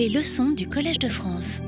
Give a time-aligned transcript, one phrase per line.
[0.00, 1.60] Les leçons du Collège de France.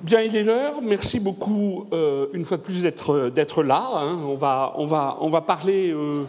[0.00, 0.80] Bien, il est l'heure.
[0.80, 3.90] Merci beaucoup euh, une fois de plus d'être là.
[3.96, 4.16] Hein.
[4.24, 6.22] On, va, on, va, on, va, parler, euh,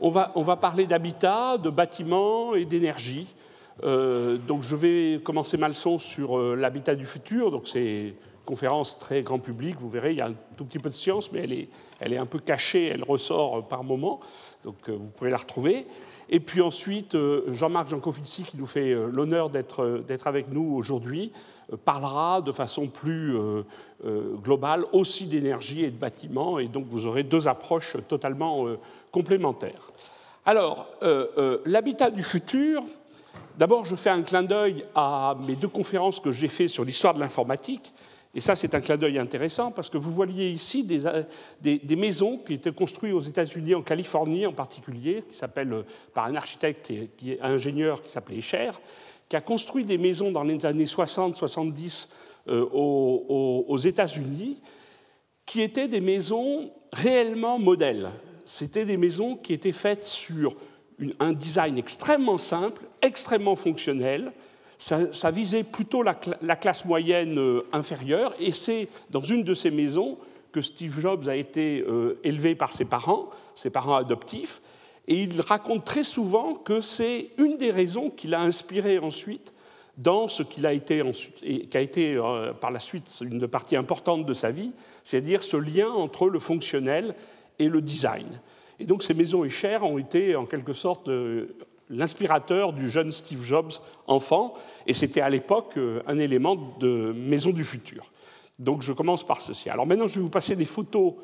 [0.00, 3.28] on, va, on va parler d'habitat, de bâtiments et d'énergie.
[3.84, 7.52] Euh, donc je vais commencer ma leçon sur l'habitat du futur.
[7.52, 8.12] Donc c'est
[8.44, 9.76] conférence très grand public.
[9.78, 11.68] Vous verrez, il y a un tout petit peu de science, mais elle est,
[12.00, 12.86] elle est un peu cachée.
[12.86, 14.18] Elle ressort par moment.
[14.64, 15.86] Donc vous pourrez la retrouver.
[16.28, 20.74] Et puis ensuite, euh, Jean-Marc Jancovici, qui nous fait euh, l'honneur euh, d'être avec nous
[20.74, 21.32] aujourd'hui,
[21.84, 23.36] parlera de façon plus
[24.44, 28.66] globale aussi d'énergie et de bâtiments, et donc vous aurez deux approches totalement
[29.10, 29.90] complémentaires.
[30.44, 30.86] Alors,
[31.64, 32.84] l'habitat du futur,
[33.58, 37.14] d'abord je fais un clin d'œil à mes deux conférences que j'ai faites sur l'histoire
[37.14, 37.92] de l'informatique,
[38.36, 41.22] et ça, c'est un clin d'œil intéressant parce que vous voyez ici des, euh,
[41.62, 46.26] des, maisons qui étaient construites aux États-Unis, en Californie en particulier, qui s'appellent euh, par
[46.26, 48.72] un architecte qui un ingénieur qui s'appelait Escher,
[49.26, 52.08] qui a construit des maisons dans les années 60-70
[52.48, 54.58] euh, aux États-Unis,
[55.46, 58.10] qui étaient des maisons réellement modèles.
[58.44, 60.56] C'était des maisons qui étaient faites sur
[61.20, 64.30] un design extrêmement simple, extrêmement fonctionnel,
[64.78, 66.14] ça, visait plutôt la,
[66.56, 70.18] classe moyenne euh, inférieure, et c'est dans une de ces maisons
[70.52, 74.60] que Steve Jobs a été euh, élevé par ses parents, ses parents adoptifs,
[75.08, 79.52] et il raconte très souvent que c'est une des raisons qui l'a inspiré ensuite
[79.96, 81.02] dans ce qu'il a été,
[81.42, 84.72] qui a été euh, par la suite une partie importante de sa vie,
[85.04, 87.14] c'est-à-dire ce lien entre le fonctionnel
[87.58, 88.40] et le design.
[88.78, 91.08] Et donc ces maisons et chères ont été en quelque sorte
[91.90, 93.72] l'inspirateur du jeune Steve Jobs
[94.06, 94.54] enfant,
[94.86, 98.12] et c'était à l'époque euh, un élément de maison du futur.
[98.58, 99.70] Donc je commence par ceci.
[99.70, 101.14] Alors maintenant, je vais vous passer des photos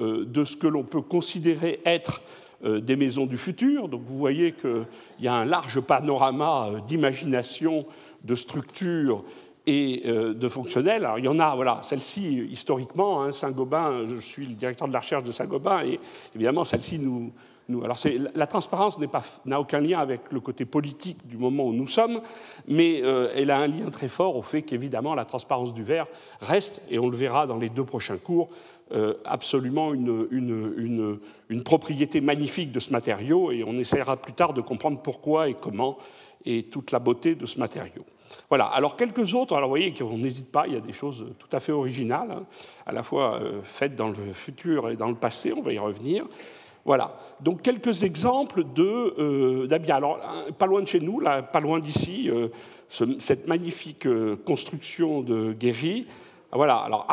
[0.00, 2.22] euh, de ce que l'on peut considérer être
[2.64, 3.88] euh, des maisons du futur.
[3.88, 4.86] Donc vous voyez qu'il
[5.20, 7.86] y a un large panorama d'imagination,
[8.24, 9.24] de structure
[9.66, 11.04] et de fonctionnel.
[11.04, 14.94] Alors il y en a, voilà, celle-ci historiquement, hein, Saint-Gobain, je suis le directeur de
[14.94, 16.00] la recherche de Saint-Gobain, et
[16.34, 17.30] évidemment celle-ci nous,
[17.68, 17.98] alors
[18.34, 18.98] la transparence
[19.44, 22.20] n'a aucun lien avec le côté politique du moment où nous sommes,
[22.66, 26.06] mais euh, elle a un lien très fort au fait qu'évidemment la transparence du verre
[26.40, 28.48] reste, et on le verra dans les deux prochains cours,
[28.92, 31.20] euh, absolument une,
[31.62, 35.98] propriété magnifique de ce matériau, et on essaiera plus tard de comprendre pourquoi et comment,
[36.46, 38.06] et toute la beauté de ce matériau.
[38.48, 41.26] Voilà, alors quelques autres, alors vous voyez qu'on n'hésite pas, il y a des choses
[41.38, 42.46] tout à fait originales, hein,
[42.86, 45.78] à la fois euh, faites dans le futur et dans le passé, on va y
[45.78, 46.24] revenir.
[46.88, 47.12] Voilà.
[47.42, 50.18] Donc quelques exemples de euh, Alors
[50.56, 52.48] pas loin de chez nous, là, pas loin d'ici, euh,
[53.18, 56.06] cette magnifique euh, construction de Guéry.
[56.50, 56.76] Voilà.
[56.76, 57.06] Alors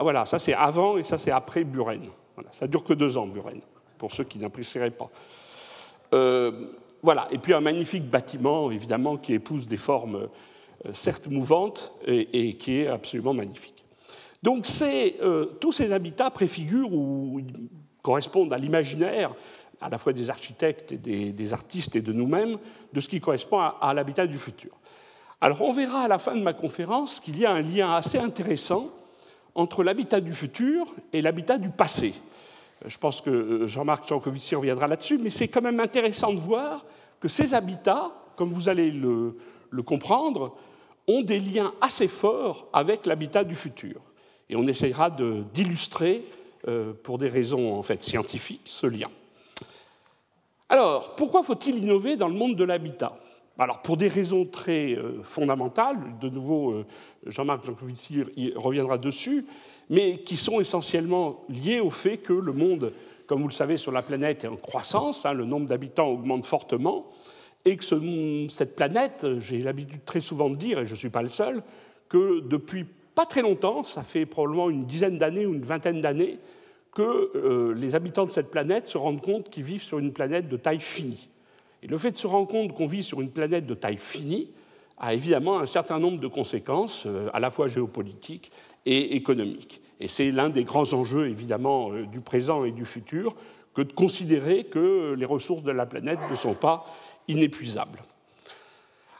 [0.00, 2.08] voilà, ça c'est avant et ça c'est après Buren.
[2.36, 2.48] Voilà.
[2.52, 3.60] Ça dure que deux ans Buren,
[3.98, 5.10] pour ceux qui n'apprécieraient pas.
[7.02, 7.28] voilà.
[7.30, 10.28] Et puis un magnifique bâtiment, évidemment, qui épouse des formes
[10.94, 13.84] certes mouvantes et, et, qui est absolument magnifique.
[14.42, 14.64] Donc
[15.60, 17.42] tous ces habitats préfigurent ou
[18.02, 19.34] correspondent à l'imaginaire
[19.80, 22.58] à la fois des architectes et des, artistes et de nous-mêmes,
[22.92, 24.72] de ce qui correspond à, l'habitat du futur.
[25.40, 28.18] Alors on verra à la fin de ma conférence qu'il y a un lien assez
[28.18, 28.88] intéressant
[29.54, 32.14] entre l'habitat du futur et l'habitat du passé.
[32.84, 36.84] Je pense que euh, Jean-Marc Jancovici reviendra là-dessus, mais c'est quand même intéressant de voir
[37.20, 39.34] que ces habitats, comme vous allez le,
[39.84, 40.56] comprendre,
[41.06, 44.00] ont des liens assez forts avec l'habitat du futur.
[44.48, 46.37] Et on essaiera d'illustrer euh,
[47.02, 49.08] pour des raisons en fait scientifiques, ce lien.
[50.68, 53.16] Alors, pourquoi faut-il innover dans le monde de l'habitat?
[53.58, 56.86] Alors, pour des raisons très euh, fondamentales, de nouveau, euh,
[57.26, 58.22] Jean-Marc Jancovici
[58.54, 59.46] reviendra dessus,
[59.90, 62.92] mais qui sont essentiellement liées au fait que le monde,
[63.26, 66.44] comme vous le savez, sur la planète est en croissance, hein, le nombre d'habitants augmente
[66.44, 67.06] fortement,
[67.64, 67.84] et que
[68.48, 71.62] cette planète, j'ai l'habitude très souvent de dire, et je ne suis pas le seul,
[72.08, 72.86] que depuis
[73.18, 76.38] pas très longtemps, ça fait probablement une dizaine d'années ou une vingtaine d'années,
[76.94, 80.48] que euh, les habitants de cette planète se rendent compte qu'ils vivent sur une planète
[80.48, 81.28] de taille finie.
[81.82, 84.50] Et le fait de se rendre compte qu'on vit sur une planète de taille finie
[84.98, 88.52] a évidemment un certain nombre de conséquences, euh, à la fois géopolitiques
[88.86, 89.80] et économiques.
[89.98, 93.34] Et c'est l'un des grands enjeux, évidemment, euh, du présent et du futur,
[93.74, 96.86] que de considérer que les ressources de la planète ne sont pas
[97.26, 97.98] inépuisables.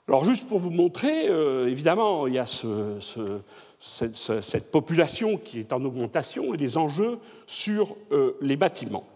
[0.07, 1.27] Alors juste pour vous montrer,
[1.67, 2.99] évidemment, il y a ce,
[3.79, 9.07] cette, population qui est en augmentation et les enjeux sur euh, les bâtiments.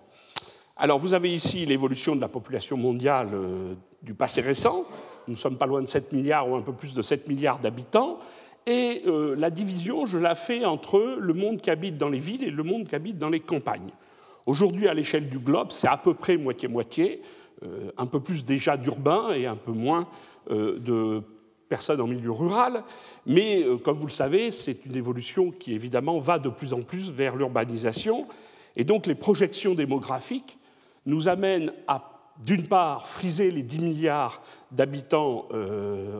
[0.76, 4.84] Alors vous avez ici l'évolution de la population mondiale euh, du passé récent.
[5.26, 7.58] Nous ne sommes pas loin de 7 milliards ou un peu plus de 7 milliards
[7.58, 8.18] d'habitants.
[8.66, 12.44] Et euh, la division, je la fais entre le monde qui habite dans les villes
[12.44, 13.90] et le monde qui habite dans les campagnes.
[14.46, 17.22] Aujourd'hui, à l'échelle du globe, c'est à peu près moitié-moitié,
[17.96, 20.08] un peu plus déjà d'urbains et un peu moins
[20.50, 21.22] de
[21.72, 22.84] personnes en milieu rural,
[23.24, 27.10] mais comme vous le savez, c'est une évolution qui évidemment va de plus en plus
[27.10, 28.26] vers l'urbanisation,
[28.76, 30.58] et donc les projections démographiques
[31.06, 32.08] nous amènent à
[32.44, 35.46] d'une part, friser les 10 milliards d'habitants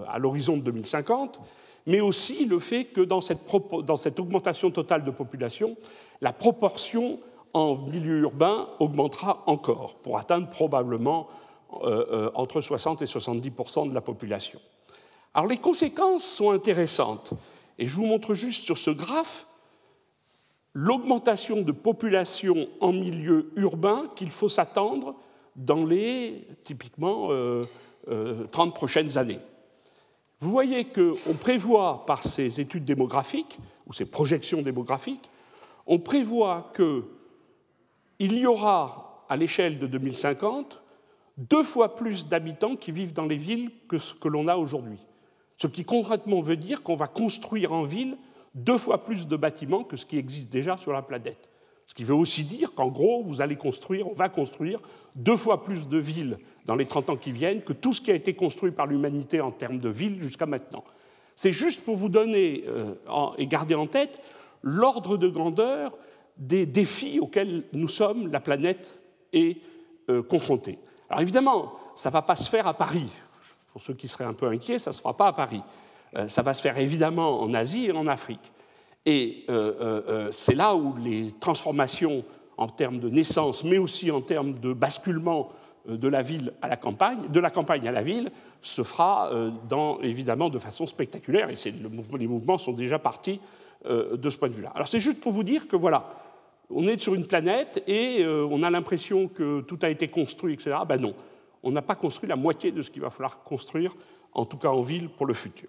[0.09, 1.41] à l'horizon de 2050,
[1.87, 5.77] mais aussi le fait que dans cette, augmentation totale de population,
[6.21, 7.19] la proportion
[7.55, 11.29] en milieu urbain augmentera encore, pour atteindre probablement
[11.83, 14.61] euh, euh, entre 60 et 70% de la population.
[15.35, 17.31] Alors les conséquences sont intéressantes,
[17.79, 19.47] et je vous montre juste sur ce graphe
[20.75, 25.15] l'augmentation de population en milieu urbain qu'il faut s'attendre
[25.57, 27.37] dans les typiquement 30
[28.09, 29.41] euh, prochaines années.
[30.41, 35.31] Vous voyez qu'on prévoit par ces études démographiques, ou ces projections démographiques,
[35.87, 40.81] on prévoit qu'il y aura, à l'échelle de 2050,
[41.39, 44.99] deux fois plus d'habitants qui vivent dans les villes que ce que l'on a aujourd'hui.
[45.63, 48.17] Ce qui concrètement veut dire qu'on va construire en ville
[48.57, 51.49] deux fois plus de bâtiments que ce qui existe déjà sur la planète.
[51.87, 54.81] Ce qui veut aussi dire qu'en gros, vous allez construire, on va construire
[55.15, 58.11] deux fois plus de villes dans les 30 ans qui viennent que tout ce qui
[58.11, 60.83] a été construit par l'humanité en termes de villes jusqu'à maintenant.
[61.37, 62.97] C'est juste pour vous donner euh,
[63.39, 64.19] et garder en tête
[64.63, 65.97] l'ordre de grandeur
[66.39, 68.99] des défis auxquels nous sommes, la planète,
[69.33, 69.59] est
[70.11, 70.81] euh, confrontée.
[71.09, 73.07] Alors évidemment, ça ne va pas se faire à Paris.
[73.73, 75.63] Pour ceux qui seraient un peu inquiets, ça ne se fera pas à Paris.
[76.17, 78.53] Euh, ça va se faire évidemment en Asie et en Afrique.
[79.07, 82.25] Et euh, euh, c'est là où les transformations
[82.57, 85.51] en termes de naissance, mais aussi en termes de basculement
[85.89, 88.31] de la ville à la campagne, de la campagne à la ville,
[88.61, 89.31] se fera
[90.03, 91.49] évidemment de façon spectaculaire.
[91.51, 91.57] Et
[92.17, 93.41] les mouvements sont déjà partis
[93.85, 94.71] de ce point de vue-là.
[94.77, 96.09] Alors c'est juste pour vous dire que voilà,
[96.71, 100.77] on est sur une planète et on a l'impression que tout a été construit, etc.
[100.87, 101.15] Ben non,
[101.63, 103.95] on n'a pas construit la moitié de ce qu'il va falloir construire,
[104.33, 105.69] en tout cas en ville, pour le futur.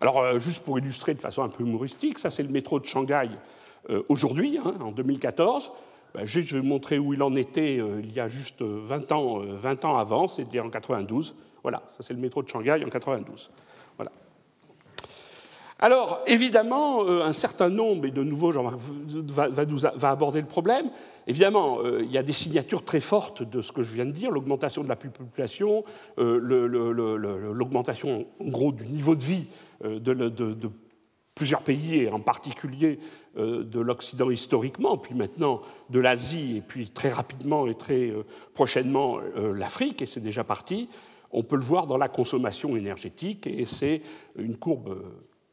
[0.00, 2.86] Alors, euh, juste pour illustrer de façon un peu humoristique, ça c'est le métro de
[2.86, 3.28] Shanghai
[3.90, 5.72] euh, aujourd'hui, hein, en 2014.
[6.14, 9.12] Ben, je vais vous montrer où il en était euh, il y a juste 20
[9.12, 11.34] ans, 20 ans avant, c'est-à-dire en 92.
[11.62, 13.50] Voilà, ça c'est le métro de Shanghai en 92.
[15.82, 20.90] Alors, évidemment, un certain nombre, et de nouveau Jean va, aborder le problème,
[21.26, 24.30] évidemment, il y a des signatures très fortes de ce que je viens de dire,
[24.30, 25.82] l'augmentation de la population,
[26.18, 29.46] l'augmentation en gros du niveau de vie
[29.84, 30.70] euh, de,
[31.34, 32.98] plusieurs pays, et en particulier
[33.38, 38.26] euh, de l'Occident historiquement, puis maintenant de l'Asie, et puis très rapidement et très euh,
[38.52, 40.90] prochainement l'Afrique, et c'est déjà parti,
[41.30, 44.02] on peut le voir dans la consommation énergétique, et c'est
[44.36, 45.02] une courbe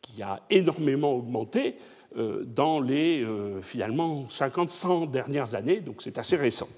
[0.07, 1.75] qui a énormément augmenté
[2.15, 3.27] dans les
[3.61, 6.69] finalement 50-100 dernières années, donc c'est assez récent.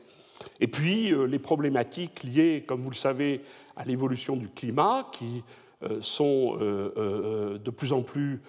[0.60, 3.42] Et puis les problématiques liées, comme vous le savez,
[3.78, 5.44] à l'évolution du climat, qui
[5.82, 8.42] euh, sont euh, euh, de plus en plus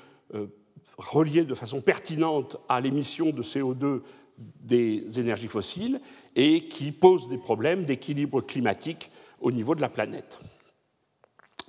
[0.98, 4.02] reliés de façon pertinente à l'émission de CO2
[4.38, 6.00] des énergies fossiles
[6.34, 9.10] et qui posent des problèmes d'équilibre climatique
[9.40, 10.40] au niveau de la planète.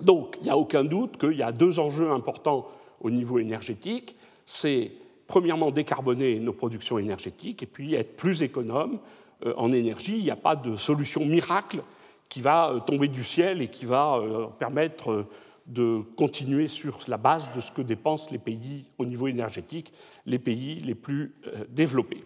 [0.00, 2.66] Donc, il n'y a aucun doute qu'il y a deux enjeux importants
[3.02, 4.16] au niveau énergétique.
[4.46, 4.90] C'est
[5.26, 8.98] premièrement décarboner nos productions énergétiques et puis être plus économe
[9.56, 10.16] en énergie.
[10.18, 11.82] Il n'y a pas de solution miracle
[12.28, 14.20] qui va tomber du ciel et qui va
[14.58, 15.26] permettre
[15.66, 19.92] de continuer sur la base de ce que dépensent les pays au niveau énergétique,
[20.26, 22.24] les pays les plus euh, développés.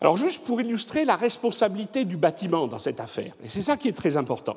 [0.00, 3.88] Alors juste pour illustrer la responsabilité du bâtiment dans cette affaire, et c'est ça qui
[3.88, 4.56] est très important.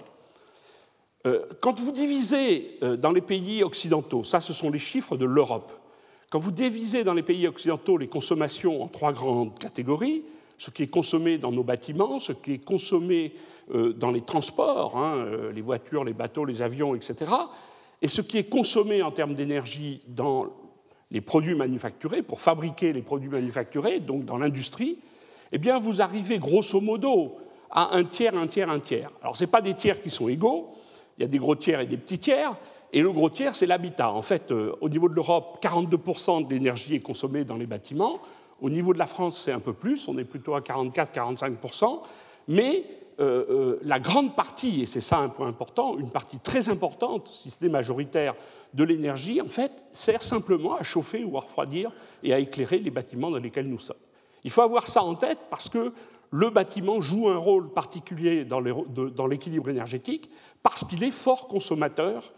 [1.27, 5.25] Euh, quand vous divisez euh, dans les pays occidentaux, ça ce sont les chiffres de
[5.25, 5.73] l'Europe,
[6.29, 10.23] quand vous divisez dans les pays occidentaux les consommations en trois grandes catégories,
[10.57, 13.33] ce qui est consommé dans nos bâtiments, ce qui est consommé
[13.73, 17.31] euh, dans les transports, hein, les voitures, les bateaux, les avions, etc.,
[18.01, 20.47] et ce qui est consommé en termes d'énergie dans
[21.09, 24.99] les produits manufacturés, pour fabriquer les produits manufacturés, donc dans l'industrie,
[25.51, 27.37] eh bien, vous arrivez grosso modo
[27.71, 29.09] à un tiers, un tiers, un tiers.
[29.21, 30.69] Alors, ce n'est pas des tiers qui sont égaux,
[31.17, 32.55] il y a des gros tiers et des petits tiers,
[32.93, 34.11] et le gros tiers, c'est l'habitat.
[34.11, 38.19] En fait, euh, au niveau de l'Europe, 42% de l'énergie est consommée dans les bâtiments,
[38.61, 42.01] au niveau de la France, c'est un peu plus, on est plutôt à 44-45%,
[42.47, 42.85] mais
[43.19, 47.27] euh, euh, la grande partie, et c'est ça un point important, une partie très importante,
[47.27, 48.35] si ce n'est majoritaire,
[48.73, 51.91] de l'énergie, en fait, sert simplement à chauffer ou à refroidir
[52.23, 53.97] et à éclairer les bâtiments dans lesquels nous sommes.
[54.43, 55.93] Il faut avoir ça en tête parce que
[56.31, 60.29] le bâtiment joue un rôle particulier dans l'équilibre énergétique
[60.63, 62.33] parce qu'il est fort consommateur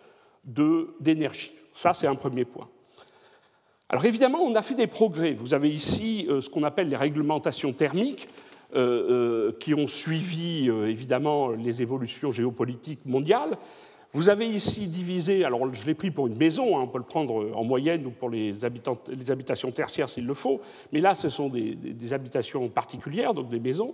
[0.45, 1.51] d'énergie.
[1.73, 2.67] Ça, c'est un premier point.
[3.89, 5.33] Alors évidemment, on a fait des progrès.
[5.33, 8.27] Vous avez ici euh, ce qu'on appelle les réglementations thermiques,
[8.75, 13.57] euh, euh, qui ont suivi évidemment les évolutions géopolitiques mondiales.
[14.13, 17.03] Vous avez ici divisé, alors je l'ai pris pour une maison, hein, on peut le
[17.03, 20.61] prendre en moyenne ou pour les, habitations tertiaires s'il le faut,
[20.91, 23.93] mais là ce sont des, habitations particulières, donc des maisons.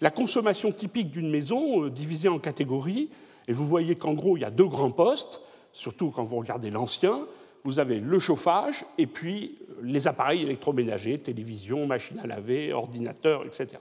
[0.00, 3.08] La consommation typique d'une maison euh, divisée en catégories,
[3.46, 5.40] et vous voyez qu'en gros il y a deux grands postes,
[5.72, 7.20] surtout quand vous regardez l'ancien,
[7.62, 13.78] vous avez le chauffage et puis les appareils électroménagers, télévision, machine à laver, ordinateur, etc.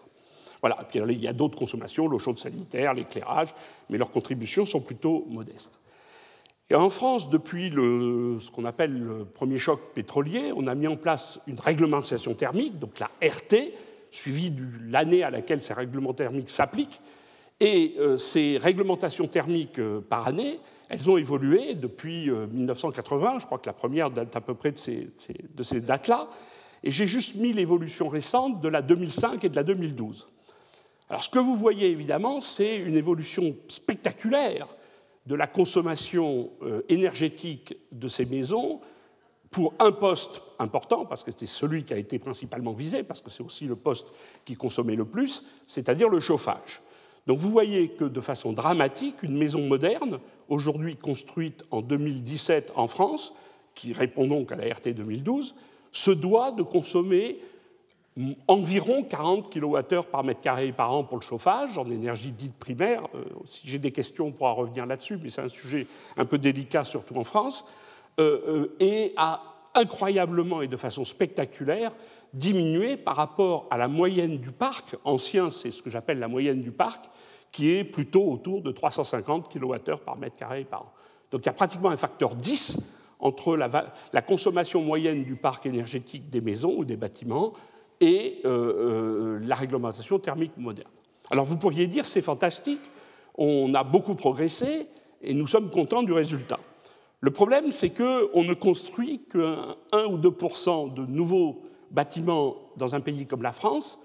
[0.62, 0.78] Voilà.
[0.94, 3.54] Il y a d'autres consommations, l'eau chaude sanitaire, l'éclairage,
[3.90, 5.80] mais leurs contributions sont plutôt modestes.
[6.70, 10.96] Et en France, depuis ce qu'on appelle le premier choc pétrolier, on a mis en
[10.96, 13.74] place une réglementation thermique, donc la RT,
[14.10, 17.02] suivie de l'année à laquelle ces règlements thermiques s'appliquent.
[17.60, 23.36] Et euh, ces réglementations thermiques euh, par année, elles ont évolué depuis 1980.
[23.36, 25.10] Euh, Je crois que la première date à peu près de ces,
[25.54, 26.28] de ces dates-là.
[26.84, 30.28] Et j'ai juste mis l'évolution récente de la 2005 et de la 2012.
[31.12, 34.66] Alors ce que vous voyez évidemment, c'est une évolution spectaculaire
[35.26, 38.80] de la consommation euh, énergétique de ces maisons
[39.50, 43.30] pour un poste important, parce que c'est celui qui a été principalement visé, parce que
[43.30, 44.08] c'est aussi le poste
[44.46, 46.82] qui consommait le plus, c'est-à-dire le chauffage.
[47.28, 52.88] Donc vous voyez que de façon dramatique, une maison moderne, aujourd'hui construite en 2017 en
[52.88, 53.34] France,
[53.76, 55.56] qui répond donc à la RT 2012,
[55.92, 57.42] se doit de consommer
[58.48, 63.08] environ 40 kWh par mètre carré par an pour le chauffage en énergie dite primaire.
[63.16, 65.88] Euh, si j'ai des questions, on pourra revenir là-dessus, mais c'est un sujet
[66.18, 67.66] un peu délicat, surtout en France,
[68.20, 69.42] euh, euh, et a
[69.76, 71.94] incroyablement et de façon spectaculaire
[72.34, 74.98] diminué par rapport à la moyenne du parc.
[75.06, 77.10] Ancien, c'est ce que j'appelle la moyenne du parc,
[77.54, 80.92] qui est plutôt autour de 350 kWh par mètre carré par an.
[81.32, 85.66] Donc il y a pratiquement un facteur 10 entre la, la consommation moyenne du parc
[85.66, 87.54] énergétique des maisons ou des bâtiments
[88.02, 90.90] et euh, euh, la réglementation thermique moderne.
[91.30, 92.82] Alors vous pourriez dire c'est fantastique,
[93.38, 94.88] on a beaucoup progressé
[95.22, 96.60] et nous sommes contents du résultat.
[97.22, 99.56] Le problème, c'est qu'on ne construit que
[99.92, 104.02] 1 ou 2% de nouveaux bâtiments dans un pays comme la France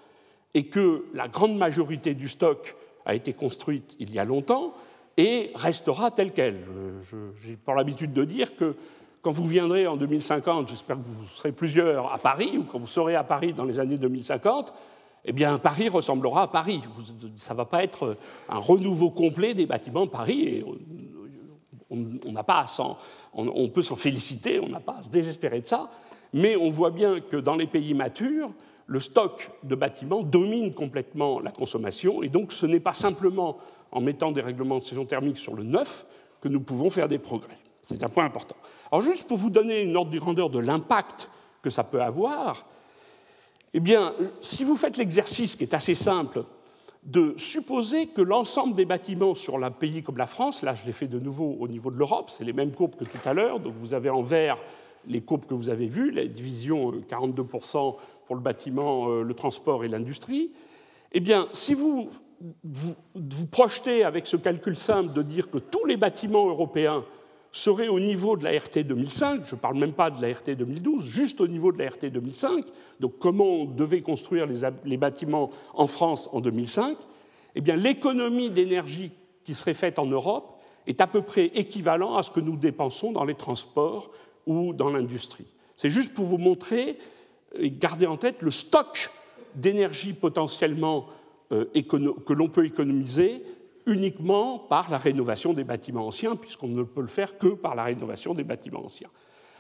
[0.53, 2.77] et que la grande majorité du stock
[3.07, 4.75] a été construite il y a longtemps
[5.17, 6.67] et restera telle qu'elle.
[7.43, 8.77] J'ai pour l'habitude de dire que
[9.27, 12.87] quand vous viendrez en 2050, j'espère que vous serez plusieurs à Paris, ou quand vous
[12.87, 14.73] serez à Paris dans les années 2050,
[15.25, 16.81] eh bien, Paris ressemblera à Paris.
[17.35, 18.17] Ça ne va pas être
[18.49, 20.43] un renouveau complet des bâtiments de Paris.
[20.43, 20.65] Et
[21.91, 22.97] on, n'a pas à
[23.35, 25.91] on, peut s'en féliciter, on n'a pas à se désespérer de ça,
[26.33, 28.53] mais on voit bien que dans les pays matures,
[28.87, 33.57] le stock de bâtiments domine complètement la consommation, et donc ce n'est pas simplement
[33.91, 36.07] en mettant des règlements de saison thermique sur le neuf
[36.41, 37.59] que nous pouvons faire des progrès.
[37.87, 38.57] C'est un point important.
[38.91, 41.31] Alors juste pour vous donner une ordre de grandeur de l'impact
[41.63, 42.67] que ça peut avoir,
[43.75, 46.45] eh bien, si vous faites l'exercice qui est assez simple
[47.05, 50.93] de supposer que l'ensemble des bâtiments sur un pays comme la France, là je l'ai
[50.93, 53.61] fait de nouveau au niveau de l'Europe, c'est les mêmes courbes que tout à l'heure,
[53.61, 54.57] donc vous avez en vert
[55.07, 57.91] les courbes que vous avez vues, la division 42% euh,
[58.27, 60.51] pour le bâtiment, euh, le transport et l'industrie,
[61.13, 62.09] eh bien, si vous,
[62.65, 67.05] vous, vous projetez avec ce calcul simple de dire que tous les bâtiments européens
[67.57, 70.51] serait au niveau de la RT 2005, je ne parle même pas de la RT
[70.57, 72.65] 2012, juste au niveau de la RT 2005,
[73.01, 74.47] donc comment on devait construire
[74.85, 76.97] les, bâtiments en France en 2005,
[77.55, 79.11] eh bien l'économie d'énergie
[79.45, 83.13] qui serait faite en Europe est à peu près équivalent à ce que nous dépensons
[83.13, 84.11] dans les transports
[84.47, 85.47] ou dans l'industrie.
[85.77, 86.99] C'est juste pour vous montrer
[87.59, 89.11] et garder en tête le stock
[89.55, 91.07] d'énergie potentiellement
[91.53, 93.43] euh, que l'on peut économiser
[93.87, 97.85] uniquement par la rénovation des bâtiments anciens, puisqu'on ne peut le faire que par la
[97.85, 99.09] rénovation des bâtiments anciens.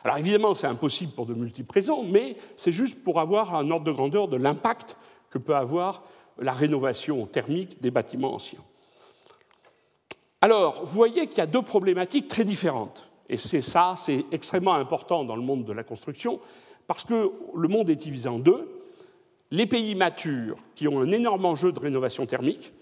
[0.04, 3.84] Alors évidemment, c'est impossible pour de multiples raisons, mais c'est juste pour avoir un ordre
[3.86, 4.96] de grandeur de l'impact
[5.30, 6.02] que peut avoir
[6.38, 8.60] la rénovation thermique des bâtiments anciens.
[10.40, 13.08] Alors, vous voyez qu'il y a deux problématiques très différentes.
[13.28, 16.40] Et c'est ça, c'est extrêmement important dans le monde de la construction,
[16.86, 18.68] parce que le monde est divisé en deux.
[19.50, 22.72] Les pays matures, qui ont un énorme enjeu de rénovation thermique,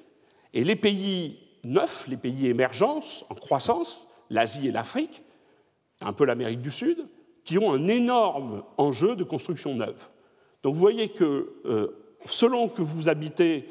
[0.55, 5.23] et les pays neufs, les pays émergents, en croissance, l'Asie et l'Afrique,
[6.01, 7.07] un peu l'Amérique du Sud,
[7.45, 10.09] qui ont un énorme enjeu de construction neuve.
[10.63, 11.89] Donc vous voyez que euh,
[12.25, 13.69] selon que vous habitez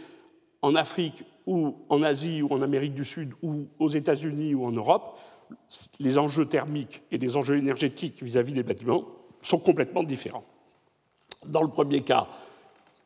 [0.61, 4.71] en Afrique ou en Asie ou en Amérique du Sud ou aux États-Unis ou en
[4.71, 5.17] Europe,
[5.99, 9.05] les enjeux thermiques et les enjeux énergétiques vis-à-vis des bâtiments
[9.41, 10.45] sont complètement différents.
[11.45, 12.27] Dans le premier cas,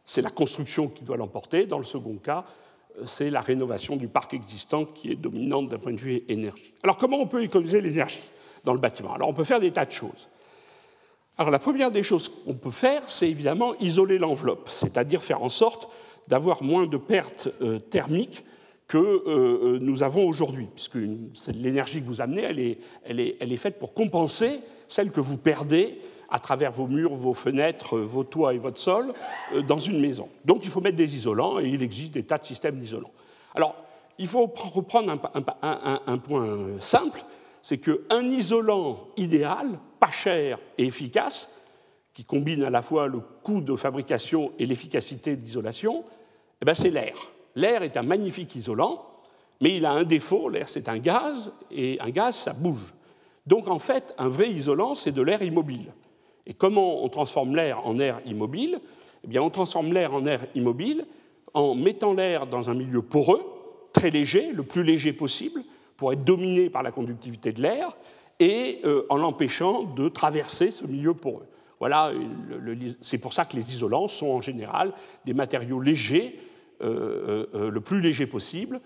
[0.04, 1.66] c'est la construction qui doit l'emporter.
[1.66, 2.46] Dans le second cas,
[3.06, 6.74] c'est la rénovation du parc existant qui est dominante d'un point de vue énergie.
[6.84, 8.24] Alors comment on peut économiser l'énergie
[8.64, 9.14] dans le bâtiment?
[9.14, 10.30] Alors on peut faire des tas de choses.
[11.38, 15.50] Alors la première des choses qu'on peut faire, c'est évidemment isoler l'enveloppe, c'est-à-dire faire en
[15.50, 15.90] sorte
[16.28, 18.44] d'avoir moins de pertes euh, thermiques
[18.88, 20.98] que nous avons aujourd'hui, puisque
[21.54, 25.20] l'énergie que vous amenez, elle est, elle, est, elle est, faite pour compenser celle que
[25.20, 26.00] vous perdez
[26.30, 29.14] à travers vos murs, vos fenêtres, vos toits et votre sol
[29.68, 30.30] dans une maison.
[30.46, 33.12] Donc il faut mettre des isolants et il existe des tas de systèmes d'isolants.
[33.56, 33.76] Alors,
[34.18, 35.20] il faut reprendre
[35.62, 37.24] un, point simple,
[37.62, 41.52] c'est qu'un isolant idéal, pas cher et efficace,
[42.14, 46.04] qui combine à la fois le coût de fabrication et l'efficacité d'isolation,
[46.62, 47.14] eh ben, c'est l'air.
[47.56, 49.06] L'air est un magnifique isolant,
[49.62, 52.94] mais il a un défaut, l'air c'est un gaz, et un gaz ça bouge.
[53.46, 55.94] Donc en fait, un vrai isolant, c'est de l'air immobile.
[56.48, 58.80] Et comment on transforme l'air en air immobile
[59.24, 61.06] Eh bien, on transforme l'air en air immobile
[61.54, 63.42] en mettant l'air dans un milieu poreux,
[63.92, 65.62] très léger, le plus léger possible,
[65.98, 67.98] pour être dominé par la conductivité de l'air,
[68.40, 71.48] et euh, en l'empêchant de traverser ce milieu poreux.
[71.80, 72.12] Voilà,
[73.02, 74.94] c'est pour ça que les isolants sont en général
[75.26, 76.40] des matériaux légers,
[76.82, 78.80] euh, euh, le plus léger possible,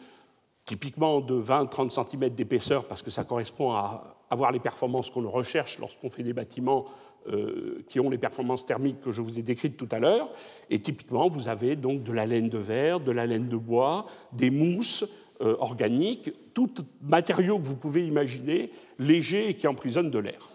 [0.66, 5.78] typiquement de 20-30 cm d'épaisseur, parce que ça correspond à avoir les performances qu'on recherche
[5.80, 6.86] lorsqu'on fait des bâtiments
[7.28, 10.30] euh, qui ont les performances thermiques que je vous ai décrites tout à l'heure.
[10.72, 14.08] Et typiquement, vous avez donc de la laine de verre, de la laine de bois,
[14.34, 15.06] des mousses
[15.42, 20.50] euh, organiques, tout matériau que vous pouvez imaginer, léger et qui emprisonne de l'air.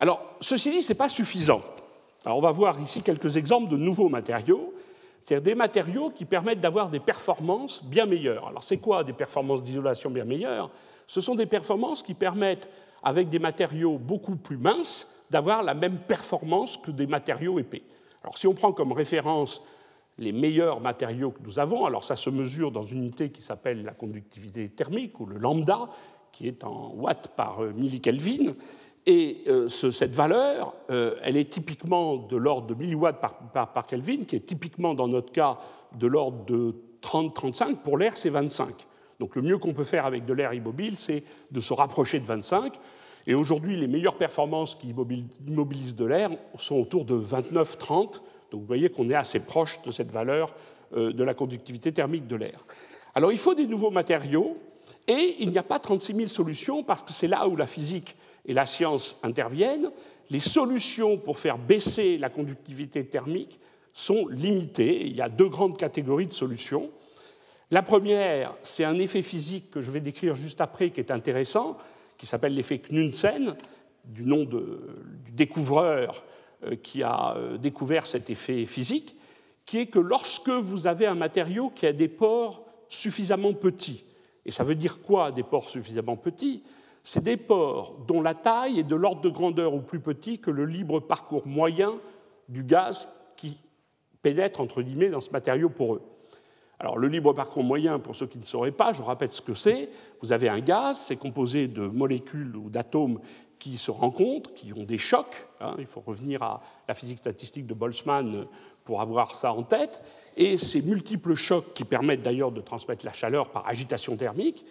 [0.00, 1.62] Alors, ceci dit, ce n'est pas suffisant.
[2.24, 4.72] Alors, on va voir ici quelques exemples de nouveaux matériaux,
[5.20, 8.48] c'est-à-dire des matériaux qui permettent d'avoir des performances bien meilleures.
[8.48, 10.70] Alors, c'est quoi des performances d'isolation bien meilleures?
[11.06, 12.68] Ce sont des performances qui permettent
[13.02, 17.82] avec des matériaux beaucoup plus minces, d'avoir la même performance que des matériaux épais.
[18.22, 19.62] Alors si on prend comme référence
[20.18, 23.84] les meilleurs matériaux que nous avons, alors ça se mesure dans une unité qui s'appelle
[23.84, 25.88] la conductivité thermique ou le lambda,
[26.32, 28.54] qui est en watts par euh, millikelvin,
[29.10, 34.24] et euh, cette valeur, euh, elle est typiquement de l'ordre de milliwatts par, par, Kelvin,
[34.24, 35.56] qui est typiquement dans notre cas
[35.98, 37.76] de l'ordre de 30-35.
[37.76, 38.68] Pour l'air, c'est 25.
[39.18, 42.24] Donc le mieux qu'on peut faire avec de l'air immobile, c'est de se rapprocher de
[42.24, 42.74] 25.
[43.26, 44.94] Et aujourd'hui, les meilleures performances qui
[45.46, 48.20] immobilisent de l'air sont autour de 29-30.
[48.50, 50.54] Donc vous voyez qu'on est assez proche de cette valeur
[50.96, 52.64] euh, de la conductivité thermique de l'air.
[53.14, 54.56] Alors il faut des nouveaux matériaux,
[55.08, 58.14] et il n'y a pas 36 000 solutions parce que c'est là où la physique
[58.44, 59.90] et la science interviennent.
[60.30, 63.58] Les solutions pour faire baisser la conductivité thermique
[63.94, 65.06] sont limitées.
[65.06, 66.90] Il y a deux grandes catégories de solutions.
[67.70, 71.76] La première, c'est un effet physique que je vais décrire juste après, qui est intéressant,
[72.16, 73.56] qui s'appelle l'effet Knudsen,
[74.04, 76.24] du nom du découvreur
[76.64, 79.16] euh, qui a euh, découvert cet effet physique,
[79.66, 84.02] qui est que lorsque vous avez un matériau qui a des pores suffisamment petits,
[84.46, 86.62] et ça veut dire quoi des pores suffisamment petits?
[87.04, 90.50] C'est des pores dont la taille est de l'ordre de grandeur ou plus petit que
[90.50, 91.92] le libre parcours moyen
[92.48, 93.58] du gaz qui
[94.22, 96.02] pénètre entre guillemets dans ce matériau poreux.
[96.80, 99.54] Alors le libre parcours moyen, pour ceux qui ne sauraient pas, je rappelle ce que
[99.54, 99.88] c'est.
[100.22, 103.18] Vous avez un gaz, c'est composé de molécules ou d'atomes
[103.58, 105.48] qui se rencontrent, qui ont des chocs.
[105.60, 105.74] Hein.
[105.78, 108.46] il faut revenir à la physique statistique de Boltzmann
[108.84, 110.00] pour avoir ça en tête.
[110.36, 114.64] Et ces multiples chocs, qui permettent d'ailleurs de transmettre la chaleur par agitation thermique,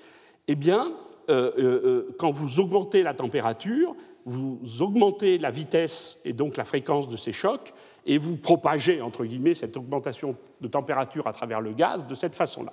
[0.48, 0.94] eh bien,
[1.30, 6.64] euh, euh, euh, quand vous augmentez la température, vous augmentez la vitesse et donc la
[6.64, 7.74] fréquence de ces chocs,
[8.08, 12.34] et vous propagez, entre guillemets, cette augmentation de température à travers le gaz de cette
[12.34, 12.72] façon-là.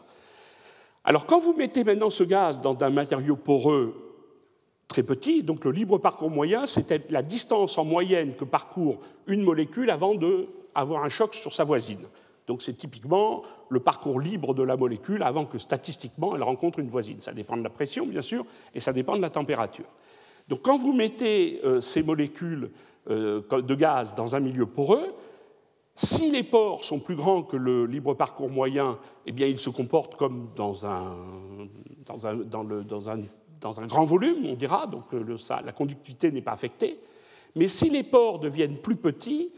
[1.03, 3.95] Alors quand vous mettez maintenant ce gaz dans un matériau poreux
[4.87, 9.43] très petit, donc le libre parcours moyen, c'est la distance en moyenne que parcourt une
[9.43, 12.07] molécule avant d'avoir un choc sur sa voisine.
[12.47, 16.89] Donc c'est typiquement le parcours libre de la molécule avant que statistiquement elle rencontre une
[16.89, 17.21] voisine.
[17.21, 19.87] Ça dépend de la pression, bien sûr, et ça dépend de la température.
[20.49, 22.71] Donc quand vous mettez euh, ces molécules
[23.11, 25.09] euh, de gaz dans un milieu poreux,
[25.97, 29.71] si les pores sont plus grands que le libre parcours moyen, eh bien, ils se
[29.71, 31.17] comportent comme dans un,
[33.87, 36.99] grand volume, on dira, donc euh, la conductivité n'est pas affectée.
[37.55, 39.53] Mais si les pores deviennent plus petits,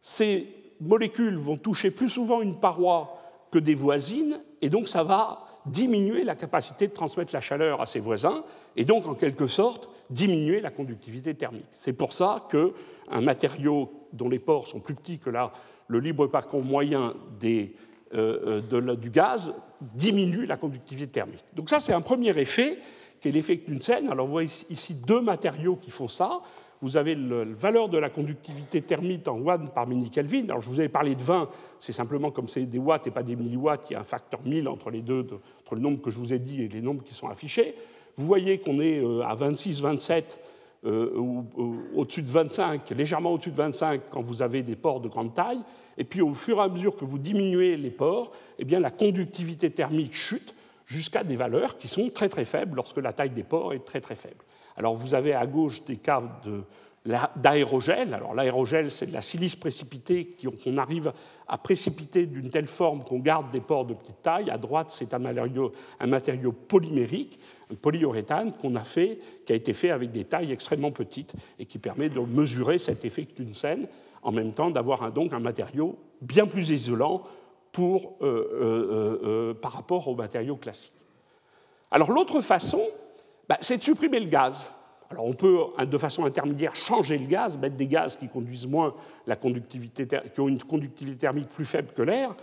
[0.00, 0.48] ces
[0.80, 3.18] molécules vont toucher plus souvent une paroi
[3.50, 7.86] que des voisines, et donc ça va diminuer la capacité de transmettre la chaleur à
[7.86, 8.44] ses voisins,
[8.76, 11.66] et donc en quelque sorte diminuer la conductivité thermique.
[11.70, 15.30] C'est pour ça qu'un matériau dont les pores sont plus petits que
[15.88, 17.74] le libre parcours moyen des,
[18.14, 21.44] euh, euh, du gaz diminue la conductivité thermique.
[21.54, 22.78] Donc ça, c'est un premier effet,
[23.20, 24.08] qui est l'effet Knudsen.
[24.10, 26.40] Alors vous voyez ici deux matériaux qui font ça.
[26.82, 30.44] Vous avez la valeur de la conductivité thermique en watts par mini-Kelvin.
[30.44, 33.22] Alors je vous avais parlé de 20, c'est simplement comme c'est des watts et pas
[33.22, 35.26] des milliwatts, il y a un facteur 1000 entre les deux,
[35.60, 37.76] entre le nombre que je vous ai dit et les nombres qui sont affichés.
[38.16, 40.38] Vous voyez qu'on est euh, à 26, 27
[40.84, 45.60] au-dessus de 25, légèrement au-dessus de 25 quand vous avez des pores de grande taille,
[45.96, 48.90] et puis au fur et à mesure que vous diminuez les pores, eh bien, la
[48.90, 50.54] conductivité thermique chute
[50.86, 54.00] jusqu'à des valeurs qui sont très très faibles lorsque la taille des pores est très
[54.00, 54.44] très faible.
[54.76, 56.22] Alors vous avez à gauche des cas
[57.36, 58.14] d'aérogel.
[58.14, 61.12] Alors l'aérogel, c'est de la silice précipitée qu'on arrive
[61.48, 64.50] à précipiter d'une telle forme qu'on garde des pores de petite taille.
[64.50, 67.38] À droite, c'est un matériau, polymérique,
[67.70, 71.66] un polyuréthane qu'on a fait, qui a été fait avec des tailles extrêmement petites et
[71.66, 73.88] qui permet de mesurer cet effet d'une scène
[74.22, 77.22] en même temps d'avoir donc un matériau bien plus isolant
[77.72, 80.92] pour, euh, euh, euh, par rapport aux matériaux classiques.
[81.90, 82.80] Alors l'autre façon,
[83.52, 84.66] bah, c'est de supprimer le gaz.
[85.10, 88.94] Alors on peut, de façon intermédiaire, changer le gaz, mettre des gaz qui conduisent moins
[89.26, 92.34] la conductivité, qui ont une conductivité thermique plus faible que l'air,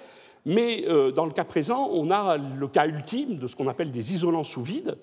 [0.45, 4.13] mais dans le cas présent, on a le cas ultime de ce qu'on appelle des
[4.13, 5.00] isolants sous vide,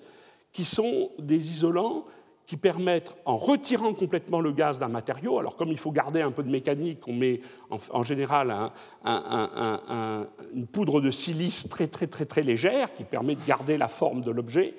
[0.53, 2.05] qui sont des isolants
[2.45, 6.31] qui permettent, en retirant complètement le gaz d'un matériau, alors comme il faut garder un
[6.31, 8.71] peu de mécanique, on met en, général
[10.55, 14.21] une poudre de silice très très très très légère qui permet de garder la forme
[14.21, 14.73] de l'objet.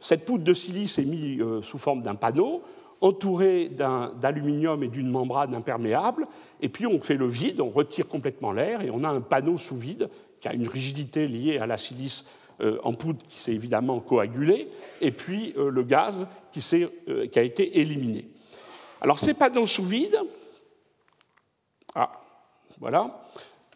[0.00, 2.62] Cette poudre de silice est mise euh, sous forme d'un panneau
[3.02, 6.26] entouré d'aluminium et d'une membrane imperméable,
[6.62, 9.58] et puis on fait le vide, on retire complètement l'air, et on a un panneau
[9.58, 10.08] sous vide
[10.40, 12.24] qui a une rigidité liée à la silice
[12.62, 14.70] euh, en poudre qui s'est évidemment coagulé,
[15.02, 18.28] et puis euh, le gaz qui, qui, a été éliminé.
[19.02, 20.18] Alors ces panneaux sous vide,
[21.94, 22.12] ah,
[22.80, 23.28] voilà,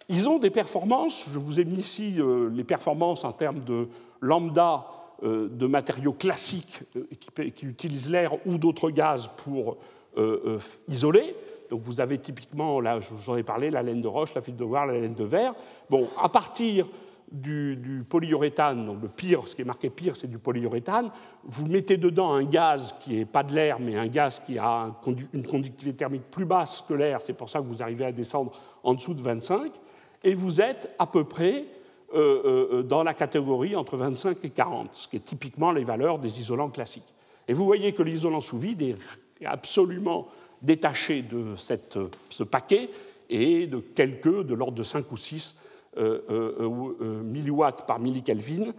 [0.08, 2.16] ils ont des performances, je vous ai mis ici
[2.52, 3.88] les performances en termes de
[4.22, 4.86] lambda
[5.22, 6.82] de matériaux classiques
[7.20, 9.76] qui, qui utilisent l'air ou d'autres gaz pour
[10.88, 11.34] isoler.
[11.70, 14.42] Donc vous avez typiquement, là je vous en ai parlé, la laine de roche, la
[14.42, 15.54] fibre de verre, la laine de verre.
[15.88, 16.86] Bon, à partir
[17.30, 21.10] du, polyuréthane, donc le pire, ce qui est marqué pire, c'est du polyuréthane,
[21.44, 24.92] vous mettez dedans un gaz qui n'est pas de l'air, mais un gaz qui a
[25.32, 28.52] une conductivité thermique plus basse que l'air, c'est pour ça que vous arrivez à descendre
[28.82, 29.72] en dessous de 25,
[30.24, 31.79] et vous êtes à peu près euh, euh, euh,
[32.12, 36.70] dans la catégorie entre 25 et 40, ce qui est typiquement les valeurs des isolants
[36.70, 37.14] classiques.
[37.46, 38.96] Et vous voyez que l'isolant sous vide est
[39.44, 40.28] absolument
[40.62, 42.90] détaché de cette, ce paquet
[43.28, 45.56] et de quelques, de l'ordre de 5 ou 6
[45.96, 48.72] euh, euh, euh, milliwatts par millikelvin,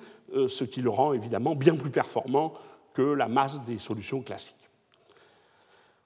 [0.47, 2.53] ce qui le rend évidemment bien plus performant
[2.93, 4.61] que la masse des solutions classiques.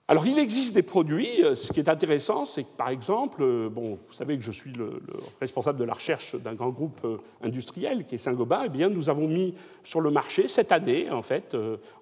[0.07, 4.13] Alors il existe des produits, ce qui est intéressant, c'est que par exemple, bon, vous
[4.13, 5.01] savez que je suis le,
[5.39, 7.01] responsable de la recherche d'un grand groupe
[7.41, 11.23] industriel qui est Saint-Gobain, eh bien nous avons mis sur le marché cette année, en
[11.23, 11.57] fait,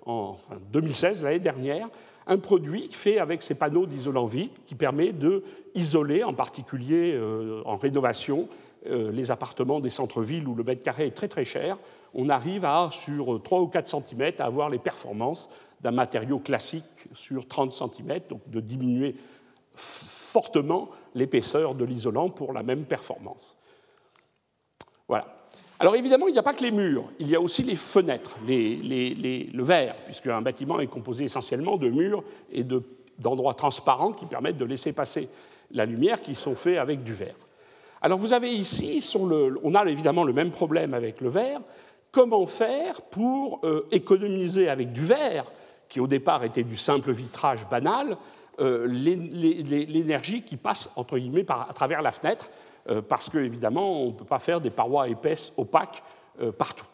[0.06, 0.38] en
[0.74, 1.88] 2016, l'année dernière,
[2.28, 5.42] un produit fait avec ces panneaux d'isolant vide qui permet de
[5.74, 7.18] isoler, en particulier
[7.64, 8.50] en rénovation,
[8.88, 11.78] euh, les appartements des centres-villes où le mètre carré est très très cher,
[12.14, 15.50] on arrive à, sur 3 ou 4 cm, à avoir les performances
[15.84, 19.16] d'un matériau classique sur 30 cm, donc de diminuer
[19.76, 23.58] fortement l'épaisseur de l'isolant pour la même performance.
[25.08, 25.28] Voilà.
[25.80, 28.38] Alors évidemment, il n'y a pas que les murs, il y a aussi les fenêtres,
[28.48, 32.64] le verre, puisque un bâtiment est composé essentiellement de murs et
[33.20, 35.28] d'endroits transparents qui permettent de laisser passer
[35.72, 37.36] la lumière, qui sont faits avec du verre.
[38.02, 41.60] Alors vous avez ici, on a évidemment le même problème avec le verre,
[42.12, 45.46] comment faire pour euh, économiser avec du verre,
[45.94, 48.18] qui au départ était du simple vitrage banal,
[48.60, 52.50] euh, l'énergie qui passe entre guillemets à travers la fenêtre,
[52.90, 56.02] euh, parce qu'évidemment on ne peut pas faire des parois épaisses, opaques
[56.58, 56.88] partout.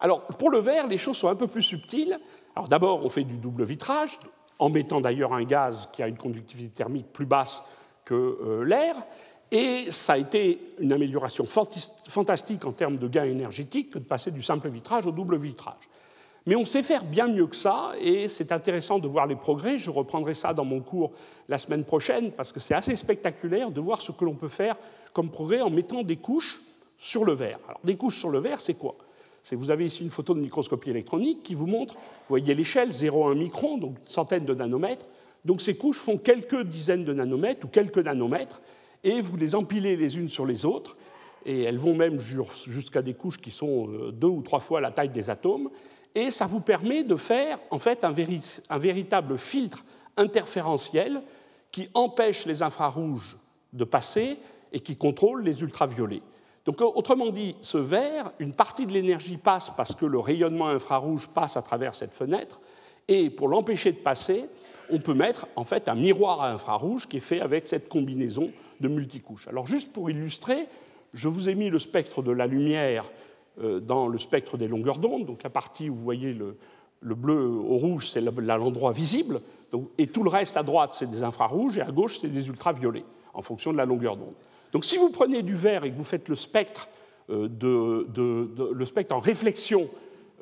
[0.00, 2.20] Alors pour le verre, les choses sont un peu plus subtiles.
[2.54, 4.20] Alors d'abord, on fait du double vitrage,
[4.58, 7.64] en mettant d'ailleurs un gaz qui a une conductivité thermique plus basse
[8.04, 8.96] que l'air.
[9.50, 14.30] Et ça a été une amélioration fantastique en termes de gains énergétiques que de passer
[14.30, 15.88] du simple vitrage au double vitrage.
[16.46, 19.78] Mais on sait faire bien mieux que ça, et c'est intéressant de voir les progrès.
[19.78, 21.12] Je reprendrai ça dans mon cours
[21.48, 24.76] la semaine prochaine, parce que c'est assez spectaculaire de voir ce que l'on peut faire
[25.12, 26.60] comme progrès en mettant des couches
[26.96, 27.58] sur le verre.
[27.68, 28.96] Alors, des couches sur le verre, c'est quoi?
[29.52, 33.36] Vous avez ici une photo de microscopie électronique qui vous montre, vous voyez l'échelle, 0,1
[33.36, 35.06] micron, donc une centaine de nanomètres.
[35.44, 38.60] Donc ces couches font quelques dizaines de nanomètres ou quelques nanomètres,
[39.02, 40.96] et vous les empilez les unes sur les autres,
[41.46, 44.90] et elles vont même jusqu'à des couches qui sont euh, deux ou trois fois la
[44.90, 45.70] taille des atomes,
[46.14, 49.84] et ça vous permet de faire en fait un, véritable filtre
[50.16, 51.22] interférentiel
[51.70, 53.36] qui empêche les infrarouges
[53.72, 54.38] de passer
[54.72, 56.22] et qui contrôle les ultraviolets.
[56.64, 61.28] Donc, autrement dit, ce verre, une partie de l'énergie passe parce que le rayonnement infrarouge
[61.28, 62.60] passe à travers cette fenêtre,
[63.08, 64.44] et pour l'empêcher de passer,
[64.90, 68.50] on peut mettre en fait un miroir à infrarouge qui est fait avec cette combinaison
[68.80, 69.48] de multicouches.
[69.48, 70.68] Alors juste pour illustrer,
[71.14, 73.29] je vous ai mis le spectre de la lumière euh,
[73.82, 75.26] dans le spectre des longueurs d'onde.
[75.26, 79.40] Donc la partie où vous voyez le, bleu au rouge, c'est l'endroit visible.
[79.98, 83.04] et tout le reste à droite, c'est des infrarouges, et à gauche, c'est des ultraviolets,
[83.34, 84.34] en fonction de la longueur d'onde.
[84.72, 86.88] Donc si vous prenez du vert et que vous faites le spectre,
[87.30, 89.88] euh, de, le spectre en réflexion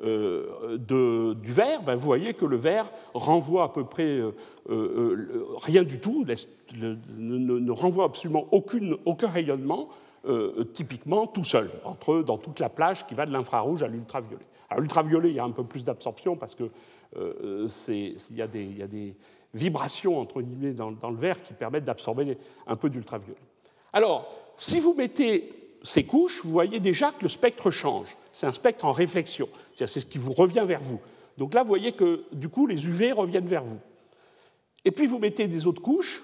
[0.03, 4.19] euh, du vert, ben, vous voyez que le vert renvoie à peu près
[4.69, 6.25] euh, rien du tout,
[6.75, 9.89] ne, renvoie absolument aucune, aucun rayonnement,
[10.73, 14.45] typiquement tout seul, entre, dans toute la plage qui va de l'infrarouge à l'ultraviolet.
[14.69, 16.69] Alors l'ultraviolet, il y a un peu plus d'absorption parce qu'il
[17.17, 19.15] il y, a des
[19.53, 23.39] vibrations entre guillemets dans, dans le verre qui permettent d'absorber un peu d'ultraviolet.
[23.93, 25.49] Alors, si vous mettez
[25.83, 28.15] ces couches, vous voyez déjà que le spectre change.
[28.31, 30.99] C'est un spectre en réflexion, c'est-à-dire c'est ce qui vous revient vers vous.
[31.37, 33.79] Donc là, vous voyez que du coup, les UV reviennent vers vous.
[34.85, 36.23] Et puis vous mettez des autres couches.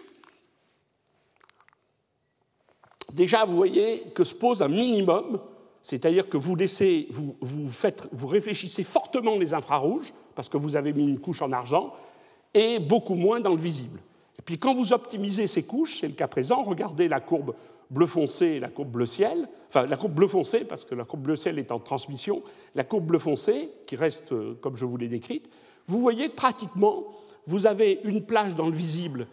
[3.16, 5.40] Déjà, vous voyez que se pose un minimum,
[5.82, 10.76] c'est-à-dire que vous laissez, vous, vous, faites, vous réfléchissez fortement les infrarouges, parce que vous
[10.76, 11.94] avez mis une couche en argent,
[12.54, 14.02] et beaucoup moins dans le visible.
[14.38, 17.56] Et puis quand vous optimisez ces couches, c'est le cas présent, regardez la courbe
[17.90, 21.06] bleu foncé et la courbe bleu ciel, enfin la courbe bleu foncé parce que la
[21.06, 24.84] courbe bleu ciel est en transmission, la courbe bleu foncé qui reste euh, comme je
[24.84, 25.50] vous l'ai décrite,
[25.88, 27.06] vous voyez que pratiquement
[27.48, 29.28] vous avez une plage dans le visible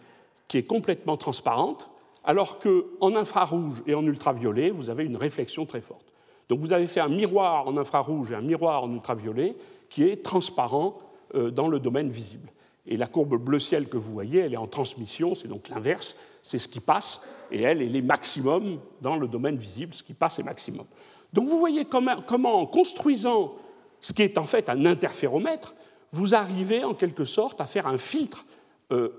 [0.47, 1.89] qui est complètement transparente,
[2.23, 6.13] alors qu'en infrarouge et en ultraviolet, vous avez une réflexion très forte.
[6.49, 9.55] Donc vous avez fait un miroir en infrarouge et un miroir en ultraviolet
[9.89, 10.99] qui est transparent
[11.35, 12.49] euh, dans le domaine visible.
[12.85, 16.17] Et la courbe bleu ciel que vous voyez, elle est en transmission, c'est donc l'inverse,
[16.41, 20.13] c'est ce qui passe, et elle, elle est maximum dans le domaine visible, ce qui
[20.13, 20.85] passe est maximum.
[21.31, 23.55] Donc vous voyez comment, en construisant
[24.01, 25.75] ce qui est en fait un interféromètre,
[26.11, 28.45] vous arrivez en quelque sorte à faire un filtre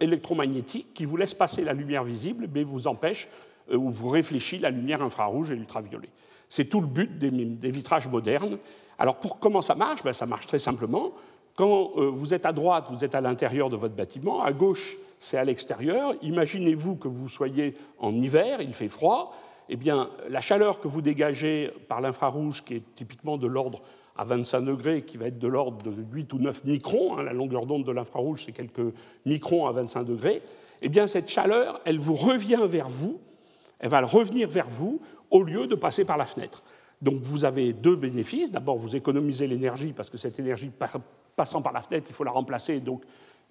[0.01, 3.29] électromagnétique qui vous laisse passer la lumière visible, mais vous empêche
[3.71, 6.11] euh, ou vous réfléchit la lumière infrarouge et l'ultraviolet.
[6.49, 8.59] C'est tout le but des, vitrages modernes.
[8.99, 10.03] Alors pour comment ça marche?
[10.03, 11.13] Ben, Ça marche très simplement.
[11.55, 14.97] Quand euh, vous êtes à droite, vous êtes à l'intérieur de votre bâtiment, à gauche,
[15.19, 16.15] c'est à l'extérieur.
[16.21, 19.33] Imaginez-vous que vous soyez en hiver, il fait froid.
[19.71, 23.81] Eh bien, la chaleur que vous dégagez par l'infrarouge, qui est typiquement de l'ordre
[24.17, 27.33] à 25 degrés, qui va être de l'ordre de 8 ou 9 microns, hein, la
[27.33, 28.95] longueur d'onde de l'infrarouge, c'est quelques
[29.27, 30.43] microns à 25 degrés,
[30.83, 33.19] eh bien, cette chaleur, elle vous revient vers vous,
[33.81, 35.01] elle va revenir vers vous
[35.31, 36.63] au lieu de passer par la fenêtre.
[37.03, 38.51] Donc vous avez deux bénéfices.
[38.51, 40.71] D'abord, vous économisez l'énergie parce que cette énergie
[41.37, 43.03] passant par la fenêtre, il faut la remplacer, donc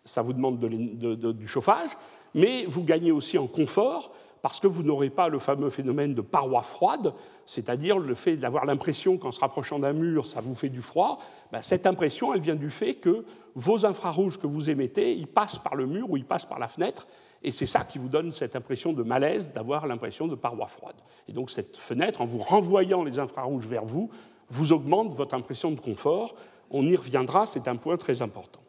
[0.03, 1.91] ça vous demande du chauffage,
[2.33, 4.11] mais vous gagnez aussi en confort
[4.43, 7.13] parce que vous n'aurez pas le fameux phénomène de paroi froide,
[7.45, 11.17] c'est-à-dire le fait d'avoir l'impression qu'en se rapprochant d'un mur, ça vous fait du froid.
[11.53, 13.23] Ben, cette impression, elle vient du fait que
[13.55, 16.67] vos infrarouges que vous émettez, ils passent par le mur ou ils passent par la
[16.67, 17.07] fenêtre,
[17.41, 20.97] et c'est ça qui vous donne cette impression de malaise, d'avoir l'impression de paroi froide.
[21.29, 24.09] Et donc cette fenêtre, en vous renvoyant les infrarouges vers vous,
[24.49, 26.35] vous augmente votre impression de confort,
[26.69, 28.59] on y reviendra, c'est un point très important.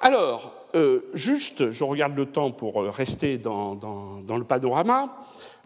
[0.00, 3.78] Alors, euh, juste, je regarde le temps pour euh, rester dans,
[4.28, 5.24] le panorama.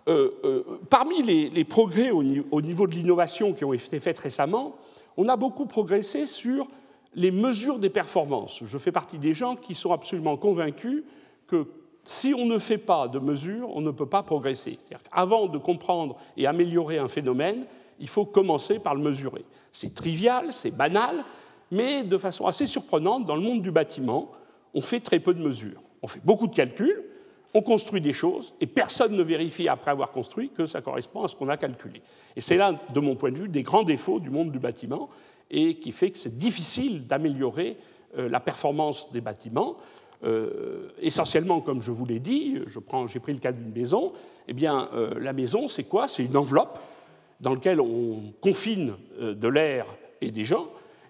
[0.09, 4.77] Euh, parmi les, progrès au, niveau de l'innovation qui ont été faits récemment,
[5.17, 6.67] on a beaucoup progressé sur
[7.15, 8.63] les mesures des performances.
[8.65, 11.05] Je fais partie des gens qui sont absolument convaincus
[11.47, 11.67] que
[12.05, 14.79] si on ne fait pas de mesures, on ne peut pas progresser.
[15.11, 17.65] Avant de comprendre et améliorer un phénomène,
[17.99, 19.45] il faut commencer par le mesurer.
[19.73, 21.25] C'est trivial, c'est banal,
[21.71, 24.33] mais de façon assez surprenante, dans le monde du bâtiment,
[24.75, 25.83] on fait très peu de mesures.
[26.03, 27.03] On fait beaucoup de calculs,
[27.55, 31.29] on construit des choses, et personne ne vérifie après avoir construit que ça correspond à
[31.29, 32.03] ce qu'on a calculé.
[32.35, 35.09] Et c'est là, de mon point de vue, des grands défauts du monde du bâtiment,
[35.51, 37.77] et qui fait que c'est difficile d'améliorer
[38.19, 39.77] euh, la performance des bâtiments.
[40.25, 42.61] Euh, essentiellement, comme je vous l'ai dit,
[43.07, 44.13] j'ai pris le cas d'une maison,
[44.49, 46.09] eh bien, euh, la maison, c'est quoi?
[46.09, 46.81] C'est une enveloppe
[47.41, 49.87] dans lequel on confine de l'air
[50.21, 50.67] et des gens.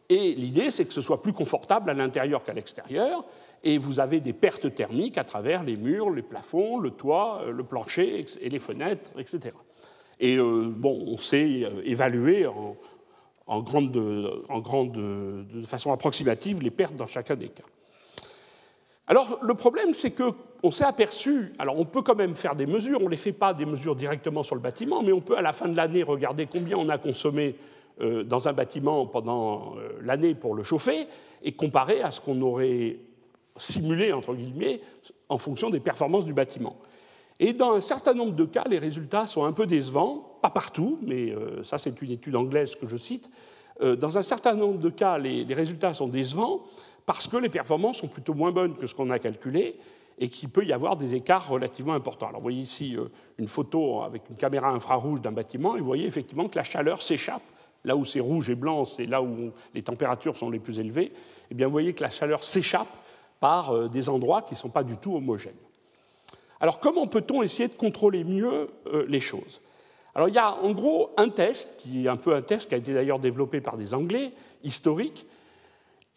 [0.09, 3.25] Et l'idée, c'est que ce soit plus confortable à l'intérieur qu'à l'extérieur.
[3.65, 7.51] Et vous avez des pertes thermiques à travers les murs, les plafonds, le toit, euh,
[7.51, 9.55] le plancher et les fenêtres, etc.
[10.21, 13.97] Et euh, bon, on sait évaluer en, grande,
[14.49, 17.65] en grande, de façon approximative les pertes dans chacun des cas.
[19.07, 23.01] Alors le problème, c'est qu'on s'est aperçu, alors on peut quand même faire des mesures,
[23.03, 25.43] on ne les fait pas des mesures directement sur le bâtiment, mais on peut à
[25.43, 27.55] la fin de l'année regarder combien on a consommé
[28.01, 31.07] euh, dans un bâtiment pendant euh, l'année pour le chauffer
[31.43, 32.97] et comparer à ce qu'on aurait
[33.57, 34.81] simulé, entre guillemets,
[35.29, 36.77] en fonction des performances du bâtiment.
[37.41, 40.99] Et dans un certain nombre de cas, les résultats sont un peu décevants, pas partout,
[41.03, 43.31] mais euh, ça c'est une étude anglaise que je cite.
[43.81, 46.63] Dans un certain nombre de cas, les résultats sont décevants
[47.07, 49.77] parce que les performances sont plutôt moins bonnes que ce qu'on a calculé
[50.19, 52.29] et qu'il peut y avoir des écarts relativement importants.
[52.29, 55.87] Alors vous voyez ici euh, une photo avec une caméra infrarouge d'un bâtiment et vous
[55.87, 57.43] voyez effectivement que la chaleur s'échappe.
[57.85, 61.07] Là où c'est rouge et blanc, c'est là où les températures sont les plus élevées.
[61.07, 61.13] Et
[61.51, 62.89] eh bien vous voyez que la chaleur s'échappe
[63.41, 65.53] par des endroits qui ne sont pas du tout homogènes.
[66.61, 68.69] Alors comment peut-on essayer de contrôler mieux
[69.09, 69.61] les choses?
[70.15, 72.75] Alors il y a en gros un test, qui est un peu un test qui
[72.75, 75.27] a été d'ailleurs développé par des Anglais, historiques,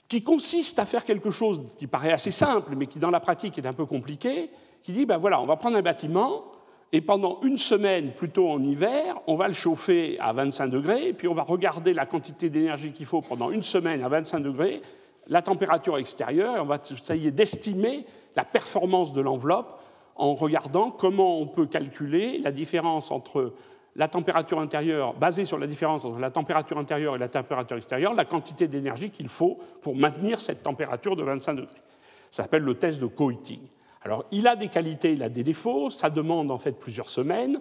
[0.07, 3.57] qui consiste à faire quelque chose qui paraît assez simple, mais qui dans la pratique
[3.57, 4.49] est un peu compliqué,
[4.83, 6.45] qui dit, ben voilà, on va prendre un bâtiment,
[6.93, 11.27] et pendant une semaine, plutôt en hiver, on va le chauffer à 25 degrés, puis
[11.27, 14.81] on va regarder la quantité d'énergie qu'il faut pendant une semaine à 25 degrés,
[15.29, 19.81] la température extérieure, et on va essayer d'estimer la performance de l'enveloppe
[20.15, 23.53] en regardant comment on peut calculer la différence entre
[23.95, 28.13] la température intérieure, basée sur la différence entre la température intérieure et la température extérieure,
[28.13, 31.81] la quantité d'énergie qu'il faut pour maintenir cette température de 25 degrés.
[32.29, 33.59] Ça s'appelle le test de Coiting.
[34.03, 37.59] Alors, il a des qualités, il a des défauts, ça demande en fait plusieurs semaines,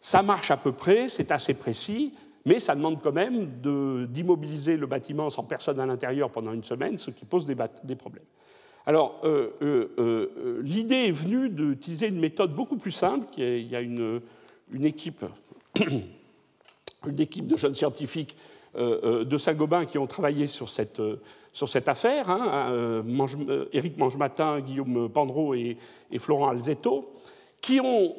[0.00, 3.50] ça marche à peu près, c'est assez précis, mais ça demande quand même
[4.08, 7.54] d'immobiliser le bâtiment sans personne à l'intérieur pendant une semaine, ce qui pose des,
[7.96, 8.24] problèmes.
[8.86, 13.26] Alors, euh, euh, euh, l'idée est venue d'utiliser une méthode beaucoup plus simple.
[13.36, 14.22] Il y a une,
[14.82, 15.24] équipe
[17.06, 18.36] une équipe de jeunes scientifiques
[18.76, 21.00] de Saint-Gobain qui ont travaillé sur cette,
[21.88, 23.02] affaire, hein,
[23.72, 25.76] Éric Mangematin, Guillaume Pandreau et,
[26.18, 27.12] Florent Alzetto,
[27.60, 28.14] qui ont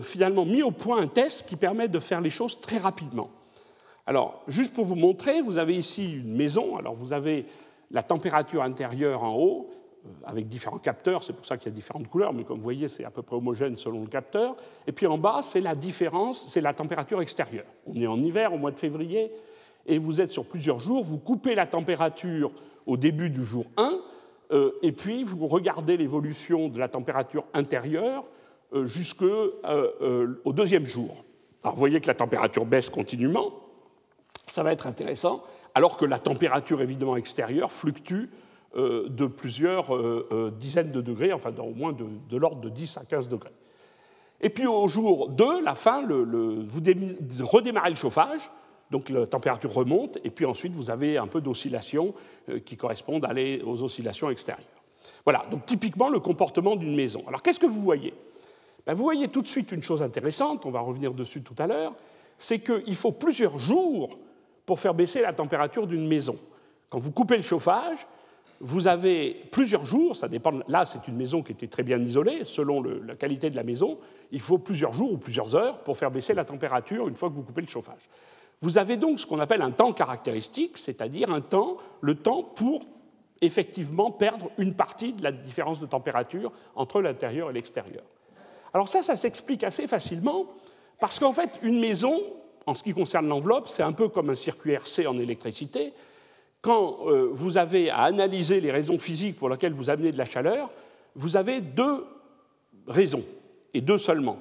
[0.00, 3.28] finalement mis au point un test qui permet de faire les choses très rapidement.
[4.06, 7.46] Alors, juste pour vous montrer, vous avez ici une maison, alors vous avez
[7.90, 9.70] la température intérieure en haut,
[10.04, 12.62] euh, avec différents capteurs, c'est pour ça qu'il y a différentes couleurs, mais comme vous
[12.62, 14.56] voyez, c'est à peu près homogène selon le capteur.
[14.88, 17.66] Et puis en bas, c'est la différence, c'est la température extérieure.
[17.86, 19.30] On est en hiver, au mois de février,
[19.86, 22.50] et vous êtes sur plusieurs jours, vous coupez la température
[22.86, 23.92] au début du jour 1,
[24.50, 28.24] euh, et puis vous regardez l'évolution de la température intérieure
[28.72, 29.52] euh, jusqu'au
[30.46, 31.24] deuxième jour.
[31.62, 33.61] Alors vous voyez que la température baisse continuellement,
[34.46, 35.42] ça va être intéressant,
[35.74, 38.28] alors que la température évidemment extérieure fluctue
[38.74, 42.96] euh, de plusieurs euh, euh, dizaines de degrés, enfin au moins de, l'ordre de 10
[42.96, 43.52] à 15 degrés.
[44.40, 46.80] Et puis au jour 2, la fin, vous
[47.46, 48.50] redémarrez le chauffage,
[48.90, 52.14] donc la température remonte, et puis ensuite vous avez un peu d'oscillations
[52.64, 53.26] qui correspondent
[53.64, 54.66] aux oscillations extérieures.
[55.24, 57.22] Voilà, donc typiquement le comportement d'une maison.
[57.28, 58.14] Alors qu'est-ce que vous voyez?
[58.86, 61.66] Ben, Vous voyez tout de suite une chose intéressante, on va revenir dessus tout à
[61.66, 61.92] l'heure,
[62.38, 64.18] c'est qu'il faut plusieurs jours
[64.72, 66.34] pour faire baisser la température d'une maison.
[66.88, 68.06] Quand vous coupez le chauffage,
[68.58, 70.60] vous avez plusieurs jours, ça dépend.
[70.66, 73.98] Là, c'est une maison qui était très bien isolée, selon la qualité de la maison.
[74.30, 77.34] Il faut plusieurs jours ou plusieurs heures pour faire baisser la température une fois que
[77.34, 78.08] vous coupez le chauffage.
[78.62, 82.80] Vous avez donc ce qu'on appelle un temps caractéristique, c'est-à-dire un temps, le temps pour
[83.42, 88.04] effectivement perdre une partie de la différence de température entre l'intérieur et l'extérieur.
[88.72, 90.46] Alors ça, ça s'explique assez facilement
[90.98, 92.18] parce qu'en fait, une maison,
[92.66, 95.92] en ce qui concerne l'enveloppe, c'est un peu comme un circuit RC en électricité
[96.62, 100.24] quand euh, vous avez à analyser les raisons physiques pour lesquelles vous amenez de la
[100.24, 100.70] chaleur,
[101.16, 102.06] vous avez deux
[102.86, 103.24] raisons,
[103.74, 104.38] et deux seulement.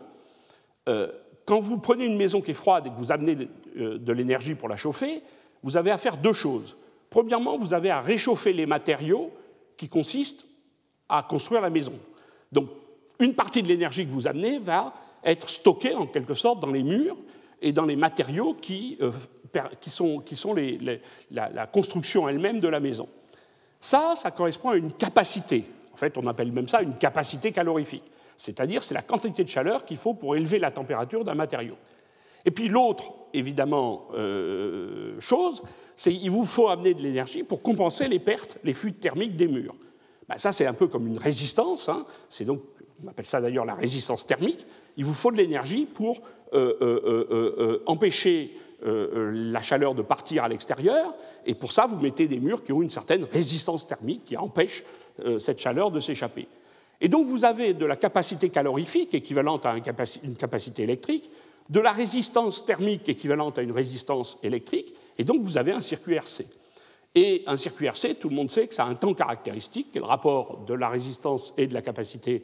[0.88, 1.12] Euh,
[1.46, 4.56] quand vous prenez une maison qui est froide et que vous amenez euh, de l'énergie
[4.56, 5.22] pour la chauffer,
[5.64, 6.78] vous avez à faire deux choses.
[7.10, 9.32] Premièrement, vous avez à réchauffer les matériaux
[9.76, 10.46] qui consistent
[11.10, 11.94] à construire la maison.
[12.52, 12.70] Donc,
[13.20, 16.84] une partie de l'énergie que vous amenez va être stockée en quelque sorte dans les
[16.84, 17.18] murs
[17.62, 18.98] et dans les matériaux qui
[19.80, 20.56] qui sont,
[21.32, 23.08] la, construction elle-même de la maison.
[23.80, 25.66] Ça, ça correspond à une capacité.
[25.94, 28.04] En fait, on appelle même ça une capacité calorifique.
[28.38, 31.76] C'est-à-dire, c'est la quantité de chaleur qu'il faut pour élever la température d'un matériau.
[32.46, 35.62] Et puis l'autre, évidemment, euh, chose,
[35.96, 39.48] c'est qu'il vous faut amener de l'énergie pour compenser les pertes, les fuites thermiques des
[39.48, 39.76] murs.
[40.28, 41.90] Ben, ça, c'est un peu comme une résistance.
[41.90, 42.06] Hein.
[42.30, 42.62] C'est donc,
[43.04, 44.66] on appelle ça d'ailleurs la résistance thermique.
[44.98, 46.22] Il vous faut de l'énergie pour
[46.54, 48.52] euh, euh, empêcher
[48.84, 51.14] euh, euh, la chaleur de partir à l'extérieur,
[51.46, 54.84] et pour ça, vous mettez des murs qui ont une certaine résistance thermique qui empêche
[55.38, 56.48] cette chaleur de s'échapper.
[57.00, 61.30] Et donc, vous avez de la capacité calorifique équivalente à une capacité électrique,
[61.70, 66.16] de la résistance thermique équivalente à une résistance électrique, et donc vous avez un circuit
[66.16, 66.48] RC.
[67.14, 70.04] Et un circuit RC, tout le monde sait que ça a un temps caractéristique, le
[70.04, 72.44] rapport de la résistance et de la capacité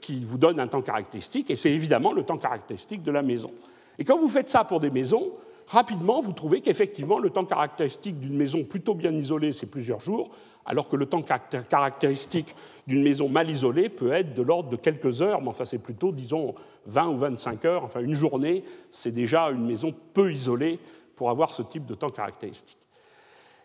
[0.00, 3.52] qui vous donne un temps caractéristique, et c'est évidemment le temps caractéristique de la maison.
[3.98, 5.32] Et quand vous faites ça pour des maisons,
[5.66, 10.30] rapidement, vous trouvez qu'effectivement, le temps caractéristique d'une maison plutôt bien isolée, c'est plusieurs jours,
[10.64, 12.54] alors que le temps caractéristique
[12.86, 16.12] d'une maison mal isolée peut être de l'ordre de quelques heures, mais enfin, c'est plutôt,
[16.12, 16.54] disons,
[16.86, 17.84] 20 ou 25 heures.
[17.84, 20.78] Enfin, une journée, c'est déjà une maison peu isolée
[21.16, 22.76] pour avoir ce type de temps caractéristique.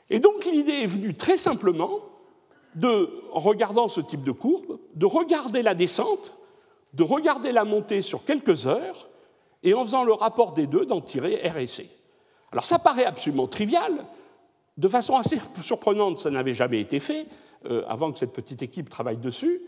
[0.09, 1.99] Et donc, l'idée est venue très simplement
[2.76, 6.34] de, en regardant ce type de courbe, de regarder la descente,
[6.93, 9.09] de regarder la montée sur quelques heures,
[9.63, 11.89] et en faisant le rapport des deux, d'en tirer R et C.
[12.51, 13.93] Alors ça paraît absolument trivial,
[14.78, 17.28] de façon assez surprenante, ça n'avait jamais été fait.
[17.88, 19.61] avant que cette petite équipe travaille dessus.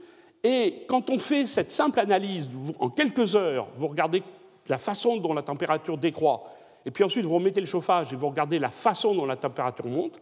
[0.43, 2.49] Et quand on fait cette simple analyse,
[2.79, 4.21] en quelques heures, vous regardez
[4.67, 6.43] la façon dont la température décroît,
[6.85, 9.85] et puis ensuite vous remettez le chauffage et vous regardez la façon dont la température
[9.85, 10.19] monte,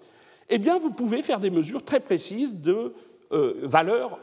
[0.49, 2.93] eh bien vous pouvez faire des mesures très précises de
[3.31, 4.19] euh, valeur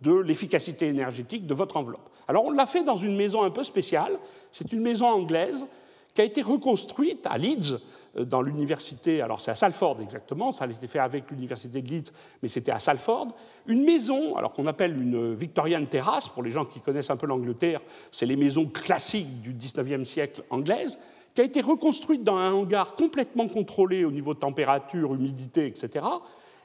[0.00, 2.08] de l'efficacité énergétique de votre enveloppe.
[2.28, 4.18] Alors on l'a fait dans une maison un peu spéciale,
[4.52, 5.66] c'est une maison anglaise
[6.14, 7.78] qui a été reconstruite à Leeds
[8.16, 11.88] euh, dans l'université, alors c'est à Salford exactement, ça a été fait avec l'université de
[11.88, 12.12] Leeds,
[12.42, 13.28] mais c'était à Salford,
[13.66, 17.26] une maison, alors qu'on appelle une Victorian terrace, pour les gens qui connaissent un peu
[17.26, 20.98] l'Angleterre, c'est les maisons classiques du 19e siècle anglaise,
[21.34, 26.04] qui a été reconstruite dans un hangar complètement contrôlé au niveau de température, humidité, etc.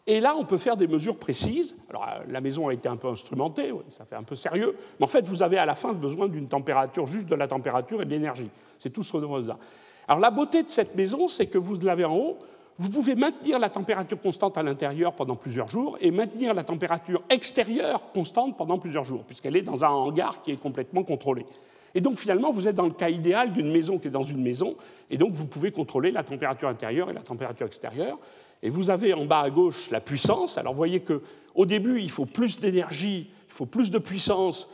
[0.07, 1.76] Et là, on peut faire des mesures précises.
[1.89, 5.05] Alors, euh, la maison a été un peu instrumentée, ça fait un peu sérieux, mais
[5.05, 8.05] en fait, vous avez à la fin besoin d'une température, juste de la température et
[8.05, 8.49] de l'énergie.
[8.78, 9.57] C'est tout ce avez.
[10.07, 12.38] Alors la beauté de cette maison, c'est que vous l'avez en haut,
[12.78, 17.24] vous pouvez maintenir la température constante à l'intérieur pendant plusieurs jours et maintenir la température
[17.30, 21.45] extérieure constante pendant plusieurs jours, puisqu'elle est dans un hangar qui est complètement contrôlé.
[21.95, 24.41] Et donc finalement, vous êtes dans le cas idéal d'une maison qui est dans une
[24.41, 24.75] maison,
[25.09, 28.19] et donc vous pouvez contrôler la température intérieure et la température extérieure.
[28.61, 30.57] Et vous avez en bas à gauche la puissance.
[30.57, 34.69] Alors vous voyez qu'au début, il faut plus d'énergie, il faut plus de puissance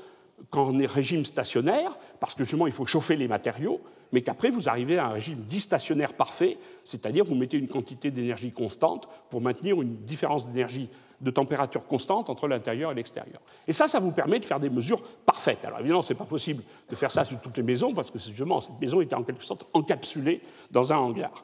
[0.49, 3.79] qu'en régime stationnaire, parce que justement, il faut chauffer les matériaux
[4.11, 8.51] mais qu'après vous arrivez à un régime distationnaire parfait, c'est-à-dire vous mettez une quantité d'énergie
[8.51, 10.89] constante pour maintenir une différence d'énergie
[11.21, 13.39] de température constante entre l'intérieur et l'extérieur.
[13.67, 15.63] Et ça, ça vous permet de faire des mesures parfaites.
[15.65, 18.19] Alors évidemment, ce n'est pas possible de faire ça sur toutes les maisons, parce que
[18.19, 20.41] justement, cette maison était en quelque sorte encapsulée
[20.71, 21.43] dans un hangar.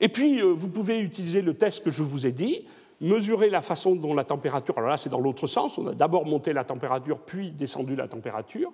[0.00, 2.64] Et puis, euh, vous pouvez utiliser le test que je vous ai dit,
[3.00, 6.24] mesurer la façon dont la température, alors là c'est dans l'autre sens, on a d'abord
[6.24, 8.72] monté la température, puis descendu la température,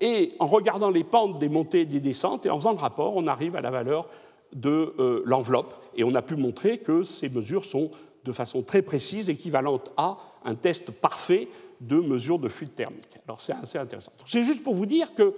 [0.00, 3.16] et en regardant les pentes des montées et des descentes, et en faisant le rapport,
[3.16, 4.08] on arrive à la valeur
[4.52, 5.74] de euh, l'enveloppe.
[5.96, 7.90] Et on a pu montrer que ces mesures sont
[8.28, 11.48] de façon très précise équivalentes à un test parfait
[11.80, 13.18] de mesure de fluide thermique.
[13.26, 14.12] Alors c'est assez intéressant.
[14.26, 15.34] C'est juste pour vous dire que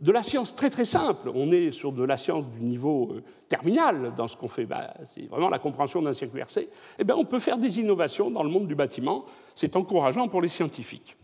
[0.00, 3.22] de la science très très simple, on est sur de la science du niveau euh,
[3.48, 6.68] terminal dans ce qu'on fait, bah, c'est vraiment la compréhension d'un circuit RC,
[6.98, 9.24] eh bien, on peut faire des innovations dans le monde du bâtiment,
[9.54, 11.16] c'est encourageant pour les scientifiques.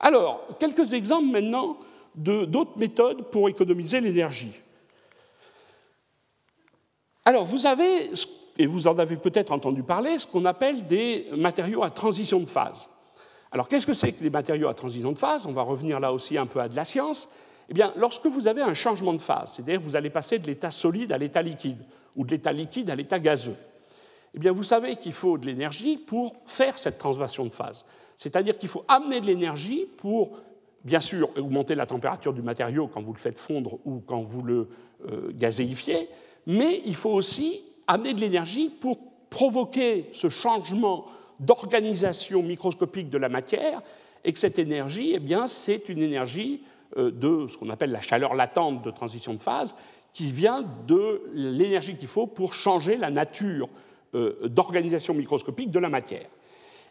[0.00, 1.78] Alors, quelques exemples maintenant
[2.16, 4.52] d'autres méthodes pour économiser l'énergie.
[7.24, 8.10] Alors, vous avez,
[8.58, 12.46] et vous en avez peut-être entendu parler, ce qu'on appelle des matériaux à transition de
[12.46, 12.88] phase.
[13.52, 15.46] Alors, qu'est-ce que c'est que les matériaux à transition de phase?
[15.46, 17.28] On va revenir là aussi un peu à de la science.
[17.70, 20.46] Eh bien, lorsque vous avez un changement de phase, c'est-à-dire que vous allez passer de
[20.46, 21.78] l'état solide à l'état liquide,
[22.16, 23.56] ou de l'état liquide à l'état gazeux,
[24.34, 27.84] eh bien, vous savez qu'il faut de l'énergie pour faire cette transition de phase.
[28.16, 30.32] C'est-à-dire qu'il faut amener de l'énergie pour
[30.84, 34.42] bien sûr augmenter la température du matériau quand vous le faites fondre ou quand vous
[34.42, 34.68] le
[35.10, 36.08] euh, gazéifiez,
[36.46, 38.98] mais il faut aussi amener de l'énergie pour
[39.30, 41.06] provoquer ce changement
[41.40, 43.82] d'organisation microscopique de la matière,
[44.24, 46.62] et que cette énergie, eh bien, c'est une énergie
[46.96, 49.74] euh, de ce qu'on appelle la chaleur latente de transition de phase,
[50.12, 53.68] qui vient de l'énergie qu'il faut pour changer la nature
[54.14, 56.26] euh, d'organisation microscopique de la matière.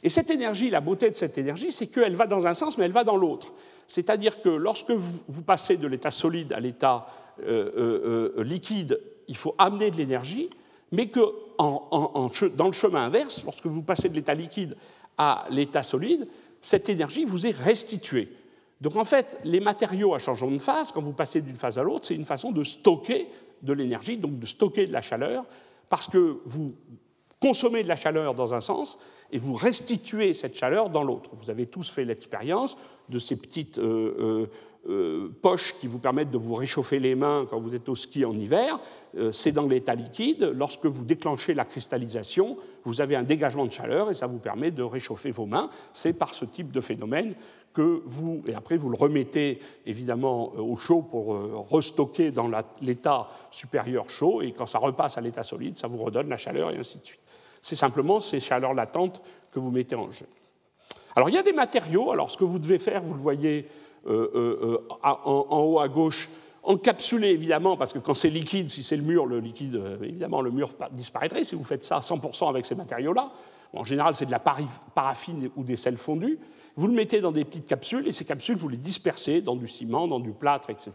[0.04, 2.86] Et cette énergie, la beauté de cette énergie, c'est qu'elle va dans un sens, mais
[2.86, 3.54] elle va dans l'autre.
[3.88, 7.08] C'est-à-dire que lorsque vous, passez de l'état solide à l'état
[7.44, 10.50] euh, liquide, il faut amener de l'énergie,
[10.92, 11.20] mais que
[11.58, 14.76] dans le chemin inverse, lorsque vous passez de l'état liquide
[15.18, 16.28] à l'état solide,
[16.62, 18.30] cette énergie vous est restituée.
[18.82, 21.84] Donc en fait, les matériaux à changement de phase, quand vous passez d'une phase à
[21.84, 23.28] l'autre, c'est une façon de stocker
[23.64, 25.46] de l'énergie, donc de stocker de la chaleur,
[25.90, 26.76] parce que vous
[27.42, 29.00] consommez de la chaleur dans un sens,
[29.32, 31.32] et vous restituez cette chaleur dans l'autre.
[31.34, 32.78] Vous avez tous fait l'expérience
[33.10, 34.48] de ces petites euh,
[34.88, 37.96] euh, euh, poches qui vous permettent de vous réchauffer les mains quand vous êtes au
[37.96, 38.80] ski en hiver.
[39.32, 40.52] c'est dans l'état liquide.
[40.56, 44.72] Lorsque vous déclenchez la cristallisation, vous avez un dégagement de chaleur et ça vous permet
[44.72, 45.70] de réchauffer vos mains.
[45.94, 47.36] C'est par ce type de phénomène
[47.74, 51.38] que vous, et après vous le remettez évidemment au chaud pour
[51.70, 52.50] restocker dans
[52.82, 56.72] l'état supérieur chaud, et quand ça repasse à l'état solide, ça vous redonne la chaleur
[56.72, 57.22] et ainsi de suite.
[57.62, 59.22] C'est simplement ces chaleurs latentes
[59.52, 60.28] que vous mettez en jeu.
[61.16, 63.68] Alors il y a des matériaux, alors ce que vous devez faire, vous le voyez
[64.08, 66.30] euh, euh, euh, en, haut à gauche,
[66.64, 70.52] encapsulé évidemment, parce que quand c'est liquide, si c'est le mur, le liquide, évidemment, le
[70.52, 73.32] mur disparaîtrait si vous faites ça à 100% avec ces matériaux-là.
[73.74, 76.40] en général, c'est de la paraffine ou des sels fondus.
[76.78, 79.68] Vous le mettez dans des petites capsules et ces capsules, vous les dispersez dans du
[79.68, 80.92] ciment, dans du plâtre, etc.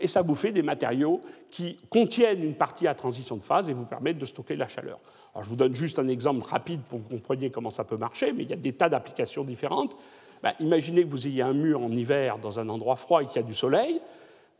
[0.00, 1.20] Et ça vous fait des matériaux
[1.52, 4.98] qui contiennent une partie à transition de phase et vous permettent de stocker la chaleur.
[5.40, 8.32] Je vous donne juste un exemple rapide pour que vous compreniez comment ça peut marcher,
[8.32, 9.94] mais il y a des tas d'applications différentes.
[10.42, 13.36] Ben, imaginez que vous ayez un mur en hiver dans un endroit froid et qu'il
[13.36, 14.00] y a du soleil.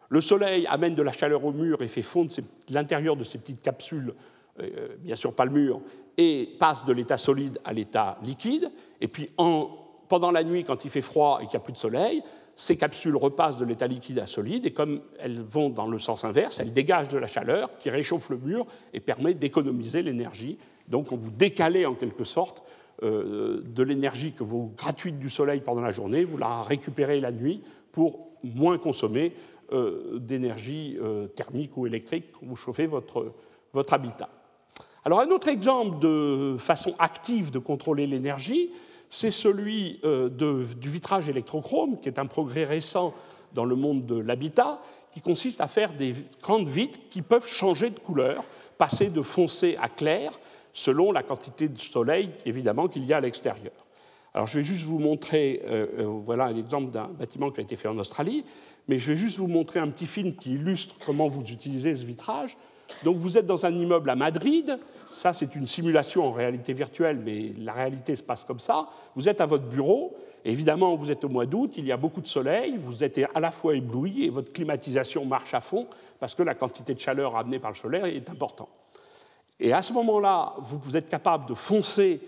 [0.08, 2.32] Le soleil amène de la chaleur au mur et fait fondre
[2.68, 4.14] l'intérieur de ces petites capsules
[4.98, 5.80] bien sûr pas le mur,
[6.16, 8.70] et passe de l'état solide à l'état liquide.
[9.00, 9.30] Et puis
[10.08, 12.22] pendant la nuit, quand il fait froid et qu'il n'y a plus de soleil,
[12.56, 16.24] ces capsules repassent de l'état liquide à solide et comme elles vont dans le sens
[16.24, 20.58] inverse, elles dégagent de la chaleur qui réchauffe le mur et permet d'économiser l'énergie.
[20.88, 22.62] Donc on vous décalez en quelque sorte
[23.02, 27.32] euh, de l'énergie que vous gratuite du soleil pendant la journée, vous la récupérez la
[27.32, 29.32] nuit pour moins consommer
[29.72, 33.32] euh, d'énergie euh, thermique ou électrique quand vous chauffez votre,
[33.72, 34.28] votre habitat.
[35.04, 38.70] Alors un autre exemple de façon active de contrôler l'énergie,
[39.08, 40.00] c'est celui
[40.36, 43.14] du vitrage électrochrome, qui est un progrès récent
[43.54, 44.80] dans le monde de l'habitat,
[45.12, 48.44] qui consiste à faire des grandes vitres qui peuvent changer de couleur,
[48.78, 50.38] passer de foncé à clair,
[50.72, 53.72] selon la quantité de soleil, évidemment, qu'il y a à l'extérieur.
[54.32, 57.74] Alors je vais juste vous montrer, euh, euh, voilà l'exemple d'un bâtiment qui a été
[57.74, 58.44] fait en Australie,
[58.86, 62.04] mais je vais juste vous montrer un petit film qui illustre comment vous utilisez ce
[62.04, 62.56] vitrage.
[63.04, 64.78] Donc vous êtes dans un immeuble à Madrid,
[65.10, 68.88] ça c'est une simulation en réalité virtuelle, mais la réalité se passe comme ça.
[69.16, 72.20] Vous êtes à votre bureau, évidemment vous êtes au mois d'août, il y a beaucoup
[72.20, 75.86] de soleil, vous êtes à la fois ébloui et votre climatisation marche à fond
[76.20, 78.70] parce que la quantité de chaleur amenée par le soleil est importante.
[79.60, 82.20] Et à ce moment-là, vous êtes capable de foncer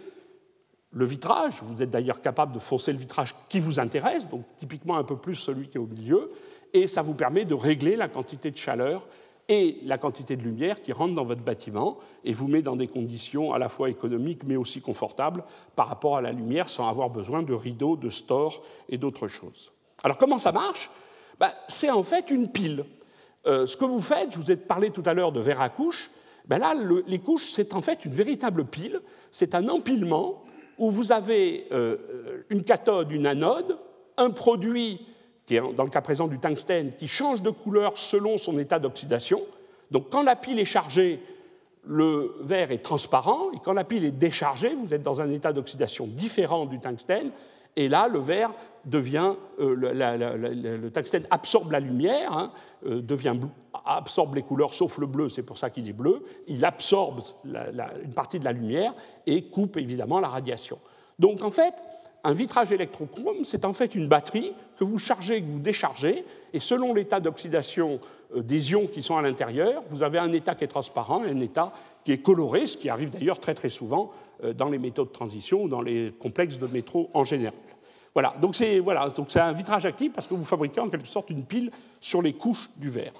[0.93, 4.99] le vitrage, vous êtes d'ailleurs capable de foncer le vitrage qui vous intéresse, donc typiquement
[4.99, 6.31] un peu plus celui qui est au milieu,
[6.75, 9.07] et ça vous permet de régler la quantité de chaleur
[9.49, 12.87] et la quantité de lumière qui rentre dans votre bâtiment et vous met dans des
[12.87, 17.11] conditions à la fois économiques mais aussi confortables par rapport à la lumière sans avoir
[17.11, 19.73] besoin de rideaux, de stores et d'autres choses.
[20.05, 20.91] Alors comment ça marche?
[21.41, 22.85] Ben, C'est en fait une pile.
[23.47, 25.69] Euh, ce que vous faites, je vous ai parlé tout à l'heure de verre à
[25.69, 26.11] couches,
[26.47, 26.75] ben là,
[27.07, 29.01] les couches, c'est en fait une véritable pile.
[29.31, 30.43] C'est un empilement
[30.79, 31.97] où vous avez euh,
[32.51, 33.79] une cathode, une anode,
[34.17, 35.01] un produit
[35.47, 38.79] qui est dans le cas présent du tungstène, qui change de couleur selon son état
[38.79, 39.41] d'oxydation.
[39.91, 41.21] Donc quand la pile est chargée,
[41.85, 45.53] le verre est transparent, et quand la pile est déchargée, vous êtes dans un état
[45.53, 47.31] d'oxydation différent du tungstène,
[47.75, 48.53] et là, le verre
[48.85, 52.53] devient, euh, le, tungstène absorbe la lumière, hein,
[52.87, 53.37] euh, devient
[53.85, 56.23] absorbe les couleurs, sauf le bleu, c'est pour ça qu'il est bleu.
[56.47, 58.95] Il absorbe une partie de la lumière
[59.27, 60.79] et coupe évidemment la radiation.
[61.19, 61.75] Donc en fait,
[62.25, 66.59] un vitrage électrochrome, c'est en fait une batterie que vous chargez, que vous déchargez, et
[66.61, 67.99] selon l'état d'oxydation
[68.37, 71.31] euh, des ions qui sont à l'intérieur, vous avez un état qui est transparent et
[71.31, 71.73] un état
[72.05, 74.11] qui est coloré, ce qui arrive d'ailleurs très très souvent
[74.57, 77.55] dans les métaux de transition ou dans les complexes de métro en général.
[78.15, 81.45] Voilà, donc c'est voilà, un vitrage actif parce que vous fabriquez en quelque sorte une
[81.45, 83.13] pile sur les couches du verre.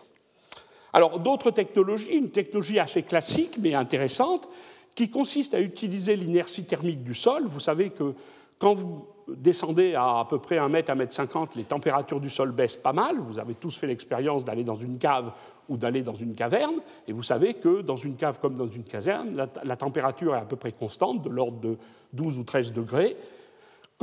[0.93, 4.49] Alors d'autres technologies, une technologie assez classique mais intéressante,
[4.95, 7.45] qui consiste à utiliser l'inertie thermique du sol.
[7.47, 8.15] Vous savez que
[8.59, 12.29] quand vous descendez à à peu près 1 mètre, 1 mètre 50, les températures du
[12.29, 13.19] sol baissent pas mal.
[13.19, 15.33] Vous avez tous fait l'expérience d'aller dans une cave
[15.69, 16.75] ou d'aller dans une caverne.
[17.09, 20.45] Et vous savez que dans une cave comme dans une caserne, la, température est à
[20.45, 21.79] peu près constante, de l'ordre de
[22.13, 23.17] 12 ou 13 degrés,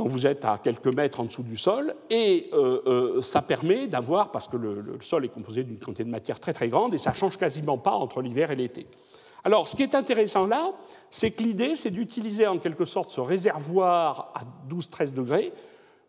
[0.00, 1.94] quand vous êtes à quelques mètres en dessous du sol.
[2.08, 6.08] Et euh, euh, ça permet d'avoir, parce que le, sol est composé d'une quantité de
[6.08, 8.86] matière très très grande, et ça change quasiment pas entre l'hiver et l'été.
[9.44, 10.72] Alors, ce qui est intéressant là,
[11.10, 14.40] c'est que l'idée, c'est d'utiliser en quelque sorte ce réservoir à
[14.72, 15.52] 12-13 degrés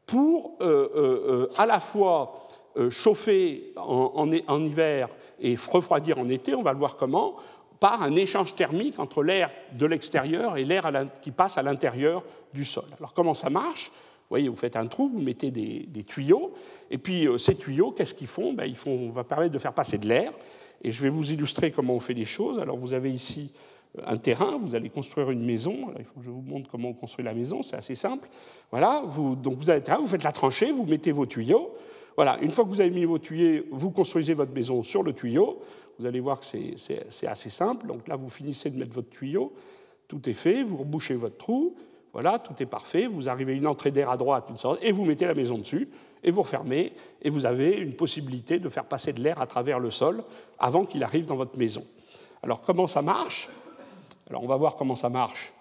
[0.05, 2.47] pour euh, à la fois
[2.89, 4.31] chauffer en,
[4.61, 5.09] hiver
[5.41, 7.35] et refroidir en été, on va le voir comment,
[7.81, 10.91] par un échange thermique entre l'air de l'extérieur et l'air
[11.23, 12.23] qui passe à l'intérieur
[12.53, 12.85] du sol.
[12.99, 13.87] Alors comment ça marche?
[13.87, 16.53] Vous voyez, vous faites un trou, vous mettez des, tuyaux,
[16.91, 18.53] et puis ces tuyaux, qu'est-ce qu'ils font?
[18.53, 20.31] Ben, Ils font, On va permettre de faire passer de l'air,
[20.83, 22.59] et je vais vous illustrer comment on fait les choses.
[22.59, 23.51] Alors vous avez ici
[24.05, 25.87] un terrain, vous allez construire une maison.
[25.97, 28.29] il faut que je vous montre comment on construit la maison, c'est assez simple.
[28.69, 31.73] Voilà, vous, donc vous avez le terrain, vous faites la tranchée, vous mettez vos tuyaux.
[32.15, 35.13] Voilà, une fois que vous avez mis vos tuyaux, vous construisez votre maison sur le
[35.13, 35.61] tuyau.
[36.01, 37.85] Vous allez voir que c'est assez simple.
[37.85, 39.53] Donc là, vous finissez de mettre votre tuyau,
[40.07, 41.75] tout est fait, vous rebouchez votre trou,
[42.11, 43.05] voilà, tout est parfait.
[43.05, 44.49] Vous arrivez à une entrée d'air à droite,
[44.81, 45.89] et vous mettez la maison dessus,
[46.23, 49.77] et vous refermez, et vous avez une possibilité de faire passer de l'air à travers
[49.77, 50.23] le sol
[50.57, 51.85] avant qu'il arrive dans votre maison.
[52.41, 53.47] Alors comment ça marche?
[54.27, 55.53] Alors on va voir comment ça marche.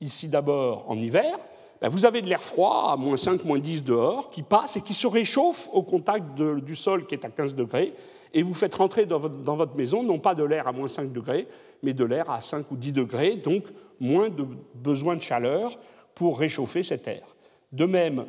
[0.00, 1.38] Ici d'abord en hiver,
[1.80, 4.80] ben, vous avez de l'air froid à moins 5, moins 10 dehors qui passe et
[4.80, 7.94] qui se réchauffe au contact du sol qui est à 15 degrés
[8.32, 11.46] et vous faites rentrer dans votre, maison non pas de l'air à moins 5 degrés,
[11.82, 13.64] mais de l'air à 5 ou 10 degrés, donc
[14.00, 15.78] moins de besoin de chaleur
[16.14, 17.22] pour réchauffer cet air.
[17.72, 18.24] De même,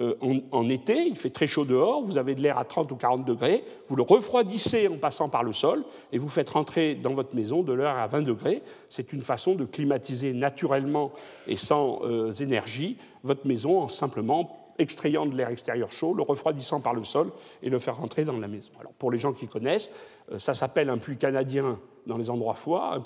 [0.00, 0.14] euh,
[0.50, 3.24] en, été, il fait très chaud dehors, vous avez de l'air à 30 ou 40
[3.24, 7.36] degrés, vous le refroidissez en passant par le sol et vous faites rentrer dans votre
[7.36, 8.62] maison de l'air à 20 degrés.
[8.88, 11.12] C'est une façon de climatiser naturellement
[11.46, 16.80] et sans euh, énergie votre maison en simplement extrayant de l'air extérieur chaud, le refroidissant
[16.80, 17.30] par le sol
[17.62, 18.72] et le faire rentrer dans la maison.
[18.80, 19.90] Alors pour les gens qui connaissent,
[20.32, 23.00] euh, ça s'appelle un puits canadien dans les endroits froids,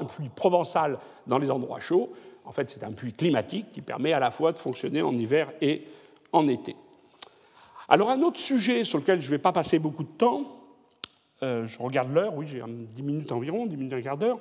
[0.00, 2.12] un puits provençal dans les endroits chauds.
[2.44, 5.52] En fait, c'est un puits climatique qui permet à la fois de fonctionner en hiver
[5.60, 5.84] et
[6.32, 6.74] en été.
[7.88, 10.44] Alors un autre sujet sur lequel je ne vais pas passer beaucoup de temps,
[11.42, 14.38] euh, je regarde l'heure, oui, j'ai 10 minutes environ, 10 minutes, un quart d'heure,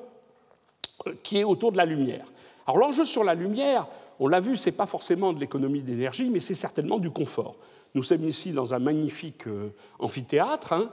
[1.06, 2.26] euh, qui est autour de la lumière.
[2.66, 3.88] Alors l'enjeu sur la lumière,
[4.20, 7.56] on l'a vu, ce n'est pas forcément de l'économie d'énergie, mais c'est certainement du confort.
[7.96, 10.90] Nous sommes ici dans un magnifique euh, amphithéâtre hein,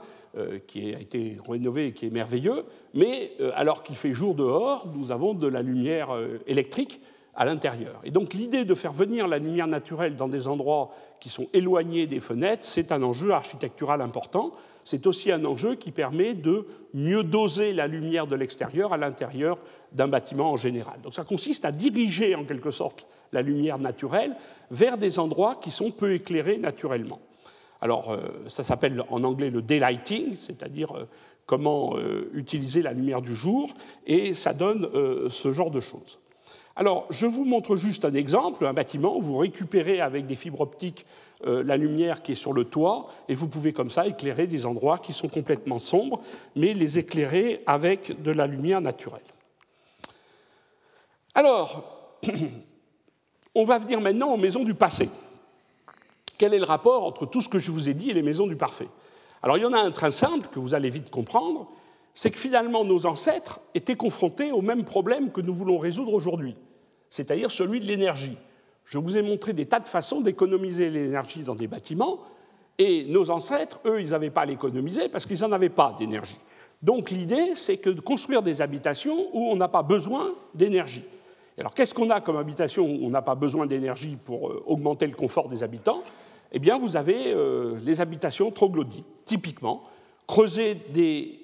[0.67, 5.11] qui a été rénové et qui est merveilleux, mais alors qu'il fait jour dehors, nous
[5.11, 6.09] avons de la lumière
[6.45, 6.99] électrique
[7.35, 7.99] à l'intérieur.
[8.03, 12.07] Et donc l'idée de faire venir la lumière naturelle dans des endroits qui sont éloignés
[12.07, 14.51] des fenêtres, c'est un enjeu architectural important.
[14.83, 19.57] C'est aussi un enjeu qui permet de mieux doser la lumière de l'extérieur à l'intérieur
[19.91, 21.01] d'un bâtiment en général.
[21.01, 24.35] Donc ça consiste à diriger en quelque sorte la lumière naturelle
[24.71, 27.19] vers des endroits qui sont peu éclairés naturellement.
[27.81, 31.05] Alors euh, ça s'appelle en anglais le daylighting, c'est-à-dire euh,
[31.45, 33.73] comment euh, utiliser la lumière du jour,
[34.05, 34.89] et ça donne
[35.29, 36.19] ce genre de choses.
[36.77, 40.59] Alors, je vous montre juste un exemple, un bâtiment, où vous récupérez avec des fibres
[40.59, 41.05] optiques
[41.45, 44.65] euh, la lumière qui est sur le toit, et vous pouvez comme ça éclairer des
[44.65, 46.21] endroits qui sont complètement sombres,
[46.55, 49.21] mais les éclairer avec de la lumière naturelle.
[51.33, 52.17] Alors,
[53.55, 55.09] on va venir maintenant aux maisons du passé.
[56.37, 58.47] Quel est le rapport entre tout ce que je vous ai dit et les maisons
[58.47, 58.89] du parfait?
[59.41, 61.69] Alors, il y en a un très simple que vous allez vite comprendre,
[62.15, 66.55] c'est que finalement nos ancêtres étaient confrontés au même problème que nous voulons résoudre aujourd'hui,
[67.09, 68.37] c'est-à-dire celui de l'énergie.
[68.85, 72.19] Je vous ai montré des tas de façons d'économiser l'énergie dans des bâtiments,
[72.77, 76.37] et nos ancêtres, eux, ils n'avaient pas à l'économiser parce qu'ils n'en avaient pas d'énergie.
[76.81, 81.03] Donc l'idée, c'est que de construire des habitations où on n'a pas besoin d'énergie.
[81.57, 85.07] Alors qu'est-ce qu'on a comme habitation où on n'a pas besoin d'énergie pour euh, augmenter
[85.07, 86.03] le confort des habitants?
[86.51, 89.83] Eh bien, vous avez euh, les habitations troglodytes, typiquement,
[90.27, 91.39] creuser des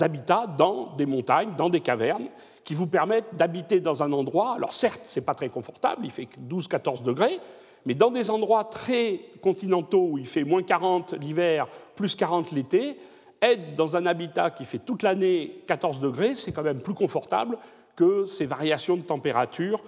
[0.00, 2.28] habitats dans des montagnes, dans des cavernes,
[2.64, 4.54] qui vous permettent d'habiter dans un endroit.
[4.54, 7.38] Alors certes, ce n'est pas très confortable, il fait 12-14 degrés,
[7.86, 12.96] mais dans des endroits très continentaux où il fait moins 40 l'hiver, plus 40 l'été,
[13.42, 17.58] être dans un habitat qui fait toute l'année 14 degrés, c'est quand même plus confortable
[17.94, 19.82] que ces variations de température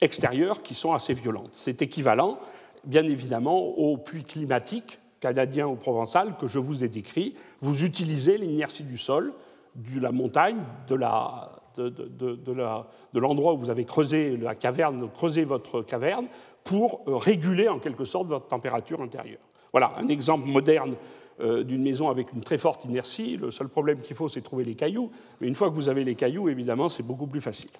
[0.00, 1.50] extérieures qui sont assez violentes.
[1.52, 2.38] C'est équivalent,
[2.84, 8.36] bien évidemment, aux puits climatiques canadien ou provençal que je vous ai décrit, vous utilisez
[8.36, 9.32] l'inertie du sol,
[9.74, 15.82] de la montagne, de la, de, l'endroit où vous avez creusé la caverne, creusé votre
[15.82, 16.26] caverne,
[16.64, 19.40] pour euh, réguler en quelque sorte votre température intérieure.
[19.72, 20.96] Voilà un exemple moderne
[21.40, 23.36] euh, d'une maison avec une très forte inertie.
[23.36, 25.10] Le seul problème qu'il faut, c'est trouver les cailloux.
[25.40, 27.70] Mais une fois que vous avez les cailloux, évidemment, c'est beaucoup plus facile.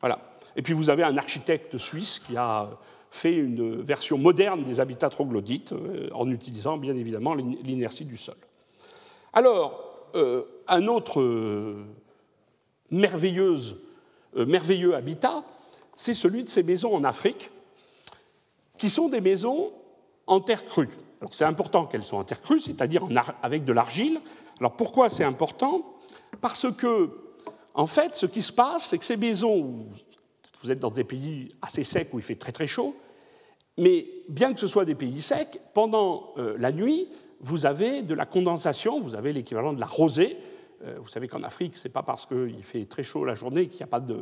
[0.00, 0.18] Voilà.
[0.56, 2.70] Et puis vous avez un architecte suisse qui a
[3.10, 8.36] fait une version moderne des habitats troglodytes euh, en utilisant bien évidemment l'inertie du sol.
[9.32, 9.88] Alors,
[10.68, 11.22] un autre
[12.92, 15.44] euh, merveilleux habitat,
[15.94, 17.50] c'est celui de ces maisons en Afrique,
[18.78, 19.72] qui sont des maisons
[20.26, 20.88] en terre crue.
[21.20, 23.06] Alors c'est important qu'elles soient en terre crue, c'est-à-dire
[23.42, 24.20] avec de l'argile.
[24.58, 25.96] Alors pourquoi c'est important?
[26.40, 27.10] Parce que,
[27.74, 29.86] en fait, ce qui se passe, c'est que ces maisons
[30.62, 32.94] vous êtes dans des pays assez secs où il fait très très chaud,
[33.78, 37.08] mais bien que ce soit des pays secs, pendant euh, la nuit,
[37.40, 40.36] vous avez de la condensation, vous avez l'équivalent de la rosée.
[40.84, 43.68] Euh, vous savez qu'en Afrique, ce n'est pas parce qu'il fait très chaud la journée
[43.68, 44.20] qu'il n'y a pas de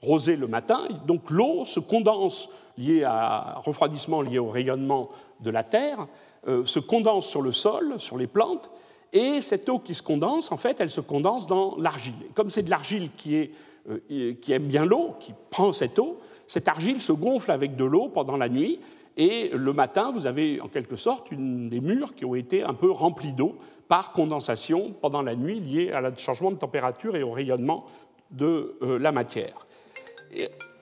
[0.00, 0.80] rosée le matin.
[1.06, 5.08] Donc l'eau se condense, liée à refroidissement lié au rayonnement
[5.40, 6.06] de la Terre,
[6.46, 8.70] euh, se condense sur le sol, sur les plantes,
[9.12, 12.14] et cette eau qui se condense, en fait, elle se condense dans l'argile.
[12.34, 17.00] Comme c'est de l'argile euh, qui aime bien l'eau, qui prend cette eau, cette argile
[17.00, 18.80] se gonfle avec de l'eau pendant la nuit,
[19.18, 22.88] et le matin, vous avez en quelque sorte des murs qui ont été un peu
[22.88, 23.56] remplis d'eau
[23.88, 27.86] par condensation pendant la nuit liée à un changement de température et au rayonnement
[28.30, 29.66] de euh, la matière.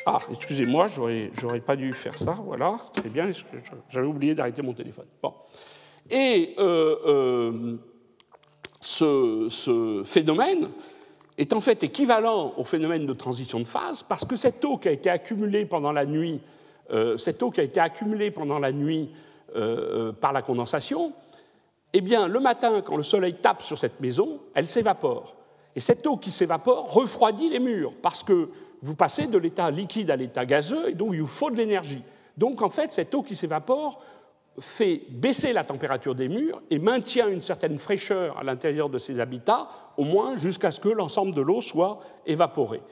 [0.05, 3.31] ah, excusez-moi, j'aurais pas dû faire ça, voilà, très bien,
[3.89, 5.07] j'avais oublié d'arrêter mon téléphone.
[5.23, 5.33] Bon.
[6.11, 7.79] Et euh,
[8.83, 10.69] ce, ce, phénomène,
[11.39, 14.89] est en fait équivalent au phénomène de transition de phase parce que cette eau qui
[14.89, 16.57] a été accumulée pendant la nuit, euh,
[17.17, 19.11] cette eau qui a été accumulée pendant la nuit
[19.55, 21.13] euh, euh, par la condensation,
[21.95, 25.37] eh bien, le matin, quand le soleil tape sur cette maison, elle s'évapore.
[25.75, 28.51] Et cette eau qui s'évapore refroidit les murs parce que
[28.83, 32.03] vous passez de l'état liquide à l'état gazeux et donc il vous faut de l'énergie.
[32.37, 34.03] Donc, en fait, cette eau qui s'évapore
[34.59, 39.21] fait baisser la température des murs et maintient une certaine fraîcheur à l'intérieur de ces
[39.21, 42.83] habitats, au moins jusqu'à ce que l'ensemble de l'eau soit évaporée.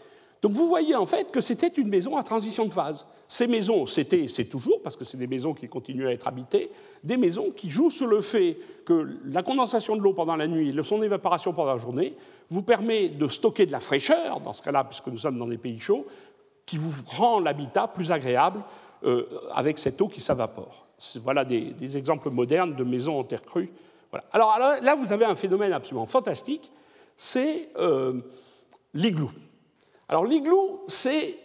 [0.45, 3.07] Donc vous voyez en fait que c'était une maison à transition de phase.
[3.29, 6.71] Ces maisons, c'était, c'est toujours, parce que c'est des maisons qui continuent à être habitées,
[7.03, 10.69] des maisons qui jouent sur le fait que la condensation de l'eau pendant la nuit
[10.69, 12.15] et son évaporation pendant la journée
[12.51, 15.57] vous permet de stocker de la fraîcheur, dans ce cas-là, puisque nous sommes dans des
[15.57, 16.05] pays chauds,
[16.67, 18.61] qui vous rend l'habitat plus agréable
[19.05, 19.25] euh,
[19.55, 20.85] avec cette eau qui s'évapore.
[21.23, 23.73] Voilà des, exemples modernes de maisons en terre crue.
[24.31, 26.71] Alors, là, vous avez un phénomène absolument fantastique,
[27.17, 28.21] c'est euh,
[28.93, 29.31] l'igloo.
[30.09, 31.37] Alors l'igloo, c'est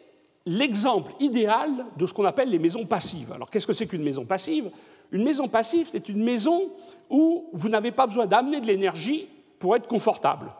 [0.45, 3.31] l'exemple idéal de ce qu'on appelle les maisons passives.
[3.31, 4.69] Alors qu'est-ce que c'est qu'une maison passive?
[5.11, 6.61] Une maison passive, c'est une maison
[7.09, 10.51] où vous n'avez pas besoin d'amener de l'énergie pour être confortable.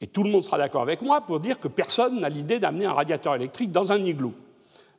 [0.00, 2.84] Et tout le monde sera d'accord avec moi pour dire que personne n'a l'idée d'amener
[2.84, 4.32] un radiateur électrique dans un igloo.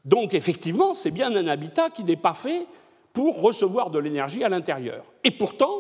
[0.06, 2.66] Donc effectivement, c'est bien un habitat qui n'est pas fait
[3.14, 5.04] pour recevoir de l'énergie à l'intérieur.
[5.24, 5.72] Et pourtant,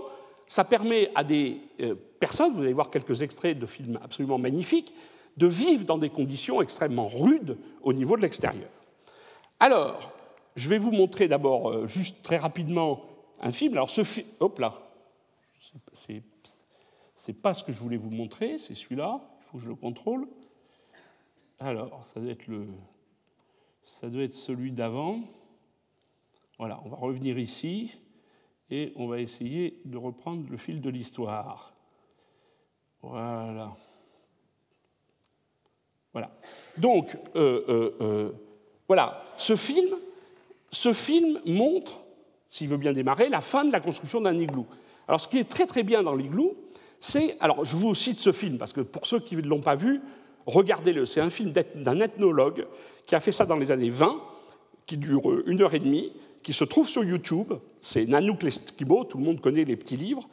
[0.47, 4.93] ça permet à des euh, personnes, vous allez voir quelques extraits de films absolument magnifiques,
[5.39, 8.69] de vivre dans des conditions extrêmement rudes au niveau de l'extérieur.
[9.59, 10.11] Alors,
[10.57, 13.05] je vais vous montrer d'abord, euh, juste très rapidement,
[13.39, 13.73] un film.
[13.73, 14.27] Alors, ce film.
[14.41, 14.73] Hop là
[17.15, 19.21] C'est pas ce que je voulais vous montrer, c'est celui-là.
[19.39, 20.27] Il faut que je le contrôle.
[21.59, 22.49] Alors, ça doit être,
[23.85, 25.21] ça doit être celui d'avant.
[26.57, 27.93] Voilà, on va revenir ici
[28.69, 31.73] et on va essayer de reprendre le fil de l'histoire.
[33.01, 33.77] Voilà.
[36.13, 36.31] Voilà.
[36.77, 38.31] Donc, euh, euh, euh,
[38.87, 42.01] voilà, ce film, montre,
[42.49, 44.65] s'il veut bien démarrer, la fin de la construction d'un igloo.
[45.07, 46.55] Alors, ce qui est très très bien dans l'igloo,
[46.99, 49.75] c'est, alors je vous cite ce film parce que pour ceux qui ne l'ont pas
[49.75, 50.01] vu,
[50.45, 51.05] regardez-le.
[51.05, 52.65] C'est un film d'un ethnologue
[53.05, 54.19] qui a fait ça dans les années 20,
[54.85, 56.11] qui dure une heure et demie,
[56.43, 57.53] qui se trouve sur YouTube.
[57.81, 60.27] C'est Nanook l'Esquimau, tout le monde connaît les petits livres,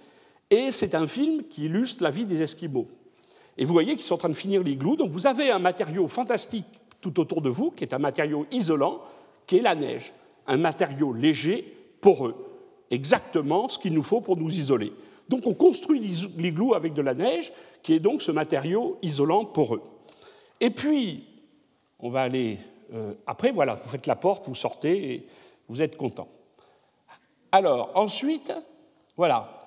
[0.51, 2.89] et c'est un film qui illustre la vie des Esquimaux.
[3.59, 4.97] Et vous voyez qu'ils sont en train de finir l'igloo.
[4.97, 6.67] Donc vous avez un matériau fantastique
[7.01, 9.01] tout autour de vous, qui est un matériau isolant,
[9.47, 10.13] qui est la neige.
[10.47, 12.35] Un matériau léger, poreux.
[12.91, 14.93] Exactement ce qu'il nous faut pour nous isoler.
[15.29, 16.01] Donc on construit
[16.37, 17.53] l'igloo avec de la neige,
[17.83, 19.83] qui est donc ce matériau isolant poreux.
[20.61, 21.25] Et puis,
[21.99, 22.59] on va aller.
[22.95, 25.27] Euh, après, voilà, vous faites la porte, vous sortez et
[25.69, 26.29] vous êtes content.
[27.51, 28.53] Alors, ensuite,
[29.17, 29.67] voilà,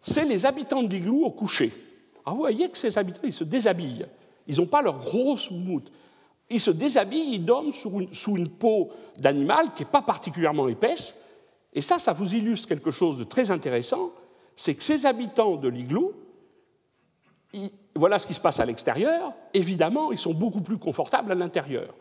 [0.00, 1.72] c'est les habitants de l'igloo au coucher.
[2.24, 4.06] Alors vous voyez que ces habitants, ils se déshabillent.
[4.46, 5.90] Ils n'ont pas leur grosse moumoute.
[6.48, 11.16] Ils se déshabillent, ils dorment sous une, peau d'animal qui n'est pas particulièrement épaisse.
[11.72, 14.10] Et ça, ça vous illustre quelque chose de très intéressant,
[14.56, 16.12] c'est que ces habitants de l'igloo,
[17.94, 21.94] voilà ce qui se passe à l'extérieur, évidemment, ils sont beaucoup plus confortables à l'intérieur.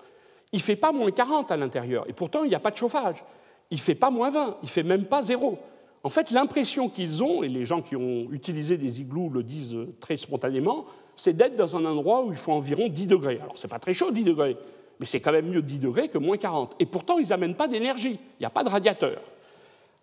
[0.51, 2.77] Il ne fait pas moins 40 à l'intérieur, et pourtant il n'y a pas de
[2.77, 3.23] chauffage.
[3.69, 5.59] Il ne fait pas moins 20, il ne fait même pas zéro.
[6.03, 9.77] En fait, l'impression qu'ils ont, et les gens qui ont utilisé des igloos le disent
[9.99, 10.85] très spontanément,
[11.15, 13.39] c'est d'être dans un endroit où il faut environ 10 degrés.
[13.41, 14.55] Alors, ce n'est pas très chaud, 10 degrés,
[14.99, 16.75] mais c'est quand même mieux 10 degrés que moins 40.
[16.79, 19.21] Et pourtant, ils n'amènent pas d'énergie, il n'y a pas de radiateur.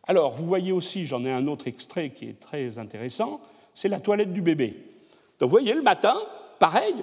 [0.06, 3.40] Alors, vous voyez aussi, j'en ai un autre extrait qui est très intéressant,
[3.72, 4.76] c'est la toilette du bébé.
[5.40, 6.14] Donc, vous voyez, le matin,
[6.58, 6.94] pareil,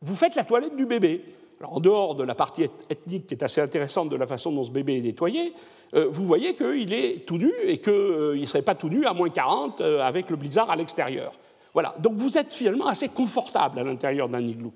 [0.00, 1.22] vous faites la toilette du bébé
[1.64, 4.70] en dehors de la partie ethnique qui est assez intéressante de la façon dont ce
[4.70, 5.52] bébé est nettoyé,
[5.94, 9.06] euh, vous voyez qu'il est tout nu et qu'il euh, ne serait pas tout nu
[9.06, 11.32] à moins 40 euh, avec le blizzard à l'extérieur.
[11.72, 14.72] Voilà, donc vous êtes finalement assez confortable à l'intérieur d'un igloo.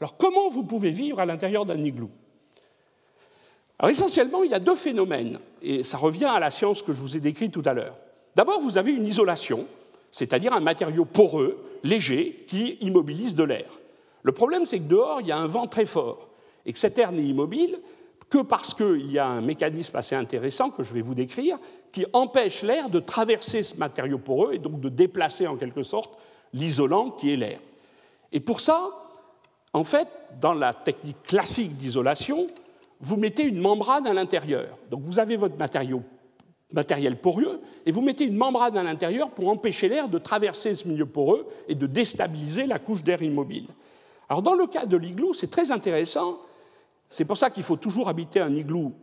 [0.00, 2.10] Alors comment vous pouvez vivre à l'intérieur d'un igloo?
[3.78, 7.00] Alors essentiellement, il y a deux phénomènes, et ça revient à la science que je
[7.00, 7.96] vous ai décrite tout à l'heure.
[8.36, 9.66] D'abord, vous avez une isolation,
[10.10, 13.66] c'est-à-dire un matériau poreux, léger, qui immobilise de l'air.
[14.22, 16.28] Le problème, c'est que dehors, il y a un vent très fort
[16.64, 17.80] et que cet air n'est immobile
[18.30, 21.58] que parce qu'il y a un mécanisme assez intéressant que je vais vous décrire
[21.92, 26.18] qui empêche l'air de traverser ce matériau poreux et donc de déplacer en quelque sorte
[26.54, 27.58] l'isolant qui est l'air.
[28.32, 28.88] Et pour ça,
[29.74, 30.08] en fait,
[30.40, 32.46] dans la technique classique d'isolation,
[33.00, 34.78] vous mettez une membrane à l'intérieur.
[34.90, 36.02] Donc vous avez votre matériau,
[36.72, 40.88] matériel poreux et vous mettez une membrane à l'intérieur pour empêcher l'air de traverser ce
[40.88, 43.66] milieu poreux et de déstabiliser la couche d'air immobile.
[44.32, 46.38] Alors dans le cas de l'igloo, c'est très intéressant.
[47.10, 48.94] C'est pour ça qu'il faut toujours habiter un igloo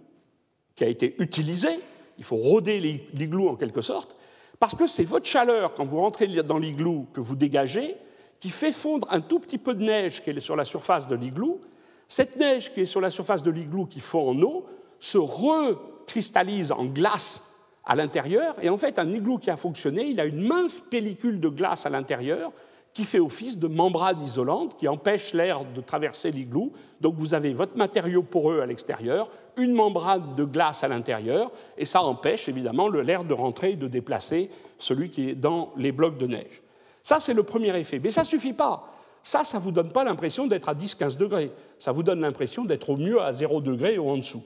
[0.76, 1.70] qui a été utilisé.
[2.18, 2.80] Il faut rôder
[3.14, 4.16] l'igloo en quelque sorte,
[4.60, 7.96] parce que c'est votre chaleur quand vous rentrez dans l'igloo que vous dégagez
[8.40, 11.14] qui fait fondre un tout petit peu de neige qui est sur la surface de
[11.14, 11.62] l'igloo.
[12.08, 14.66] Cette neige qui est sur la surface de l'igloo qui fond en eau
[14.98, 17.56] se recristallise en glace
[17.86, 18.56] à l'intérieur.
[18.64, 21.86] Et en fait, un igloo qui a fonctionné, il a une mince pellicule de glace
[21.86, 22.52] à l'intérieur
[22.94, 26.74] qui fait office de membrane isolante qui empêche l'air de traverser l'igloo.
[27.02, 31.86] Donc vous avez votre matériau poreux à l'extérieur, une membrane de glace à l'intérieur, et
[31.86, 36.18] ça empêche évidemment l'air de rentrer et de déplacer celui qui est dans les blocs
[36.18, 36.62] de neige.
[37.04, 38.00] Ça, c'est le premier effet.
[38.04, 38.92] Mais ça ne suffit pas.
[39.24, 41.52] ça, ça ne vous donne pas l'impression d'être à 10-15 degrés.
[41.78, 44.44] Ça vous donne l'impression d'être au mieux à 0 degré ou en dessous.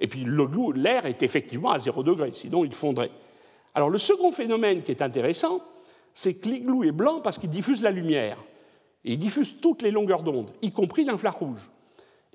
[0.00, 0.26] Et puis
[0.74, 3.10] l'air est effectivement à 0 degré, sinon il fondrait.
[3.74, 5.60] Alors le second phénomène qui est intéressant,
[6.14, 8.38] c'est que l'igloo est blanc parce qu'il diffuse la lumière.
[9.04, 11.70] Et il diffuse toutes les longueurs d'onde, y compris l'infrarouge.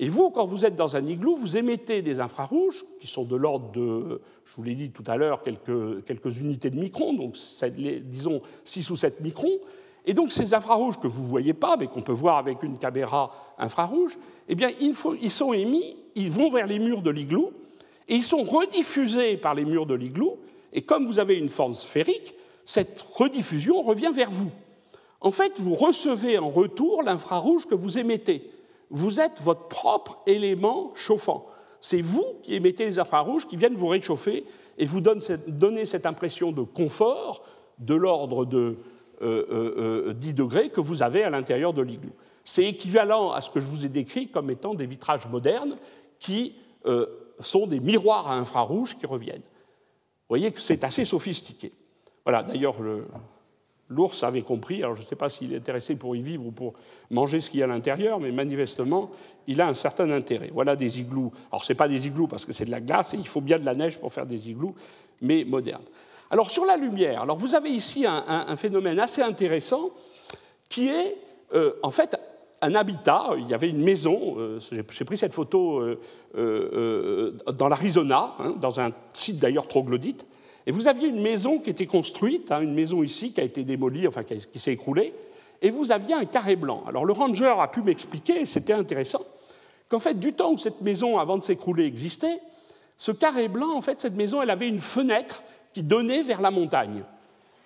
[0.01, 3.35] Et vous, quand vous êtes dans un igloo, vous émettez des infrarouges qui sont de
[3.35, 7.35] l'ordre de, je vous l'ai dit tout à l'heure, quelques, unités de microns, donc
[8.05, 9.59] disons 6 ou 7 microns.
[10.05, 12.77] Et donc ces infrarouges que vous ne voyez pas, mais qu'on peut voir avec une
[12.77, 14.17] caméra infrarouge,
[14.47, 17.51] eh bien, ils sont émis, ils vont vers les murs de l'igloo,
[18.07, 20.39] et ils sont rediffusés par les murs de l'igloo.
[20.71, 22.33] Et comme vous avez une forme sphérique,
[22.69, 24.51] cette rediffusion revient vers vous.
[25.21, 28.47] En fait, vous recevez en retour l'infrarouge que vous émettez.
[28.91, 31.47] Vous êtes votre propre élément chauffant.
[31.81, 34.45] C'est vous qui émettez les infrarouges qui viennent vous réchauffer
[34.77, 37.43] et vous donner cette impression de confort
[37.79, 38.77] de l'ordre de
[39.19, 42.11] 10 euh, euh, euh, degrés que vous avez à l'intérieur de l'igloo.
[42.43, 45.75] C'est équivalent à ce que je vous ai décrit comme étant des vitrages modernes
[46.19, 46.53] qui
[47.39, 49.41] sont des miroirs à infrarouge qui reviennent.
[49.41, 51.71] Vous voyez que c'est assez sophistiqué.
[52.29, 52.75] Voilà, d'ailleurs,
[53.89, 56.51] l'ours avait compris, alors je ne sais pas s'il est intéressé pour y vivre ou
[56.51, 56.73] pour
[57.09, 59.09] manger ce qu'il y a à l'intérieur, mais manifestement,
[59.47, 60.51] il a un certain intérêt.
[60.53, 61.31] Voilà des igloos.
[61.51, 63.41] Alors, ce n'est pas des igloos parce que c'est de la glace et il faut
[63.41, 64.75] bien de la neige pour faire des igloos,
[65.21, 65.81] mais modernes.
[66.29, 69.89] Alors sur la lumière, alors vous avez ici un, phénomène assez intéressant
[70.69, 71.17] qui est
[71.55, 72.15] euh, en fait
[72.61, 73.31] un habitat.
[73.39, 74.59] Il y avait une maison, euh,
[74.91, 75.81] j'ai pris cette photo
[76.35, 80.27] euh, dans l'Arizona, hein, dans un site d'ailleurs troglodyte,
[80.65, 83.63] et vous aviez une maison qui était construite, hein, une maison ici qui a été
[83.63, 85.13] démolie, enfin qui, s'est écroulée,
[85.61, 86.83] et vous aviez un carré blanc.
[86.87, 89.23] Alors le ranger a pu m'expliquer, c'était intéressant,
[89.87, 92.39] qu'en fait du temps où cette maison avant de s'écrouler existait,
[92.97, 95.43] ce carré blanc, en fait cette maison, elle avait une fenêtre
[95.73, 97.03] qui donnait vers la montagne.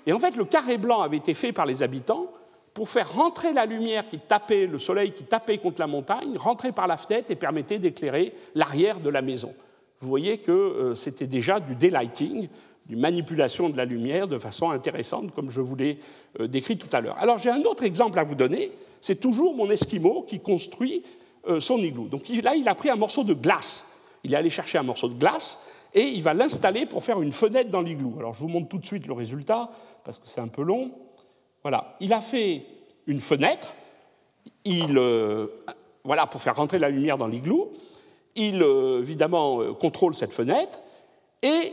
[0.06, 2.28] Et en fait, le carré blanc avait été fait par les habitants
[2.74, 6.72] pour faire rentrer la lumière qui tapait, le soleil qui tapait contre la montagne, rentrer
[6.72, 9.54] par la fenêtre et permettait d'éclairer l'arrière de la maison.
[10.02, 12.50] Vous voyez que euh, c'était déjà du daylighting,
[12.86, 16.00] du manipulation de la lumière de façon intéressante, comme je vous l'ai
[16.40, 17.18] euh, décrit tout à l'heure.
[17.18, 18.72] Alors j'ai un autre exemple à vous donner,
[19.02, 21.04] c'est toujours mon Esquimau qui construit
[21.48, 22.08] euh, son igloo.
[22.08, 24.00] Donc là, il a pris un morceau de glace.
[24.24, 25.60] Il est allé chercher un morceau de glace
[25.94, 28.16] et il va l'installer pour faire une fenêtre dans l'igloo.
[28.20, 29.70] Alors je vous montre tout de suite le résultat,
[30.04, 30.92] parce que c'est un peu long.
[31.62, 32.66] Voilà, il a fait
[33.08, 33.74] une fenêtre,
[34.66, 35.48] il, euh,
[36.04, 37.72] voilà, pour faire rentrer la lumière dans l'igloo.
[38.36, 40.80] Il, évidemment, contrôle cette fenêtre,
[41.44, 41.72] et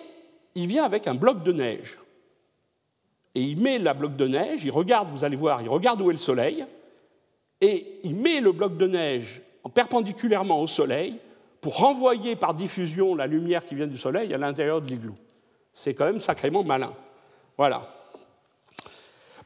[0.55, 1.99] il vient avec un bloc de neige.
[3.35, 6.11] Et il met la bloc de neige, il regarde, vous allez voir, il regarde où
[6.11, 6.67] est le soleil,
[7.61, 9.43] et il met le bloc de neige
[9.75, 11.19] perpendiculairement au soleil,
[11.61, 15.15] pour renvoyer par diffusion la lumière qui vient du soleil à l'intérieur de l'igloo.
[15.73, 16.93] C'est quand même sacrément malin.
[17.59, 18.00] Voilà.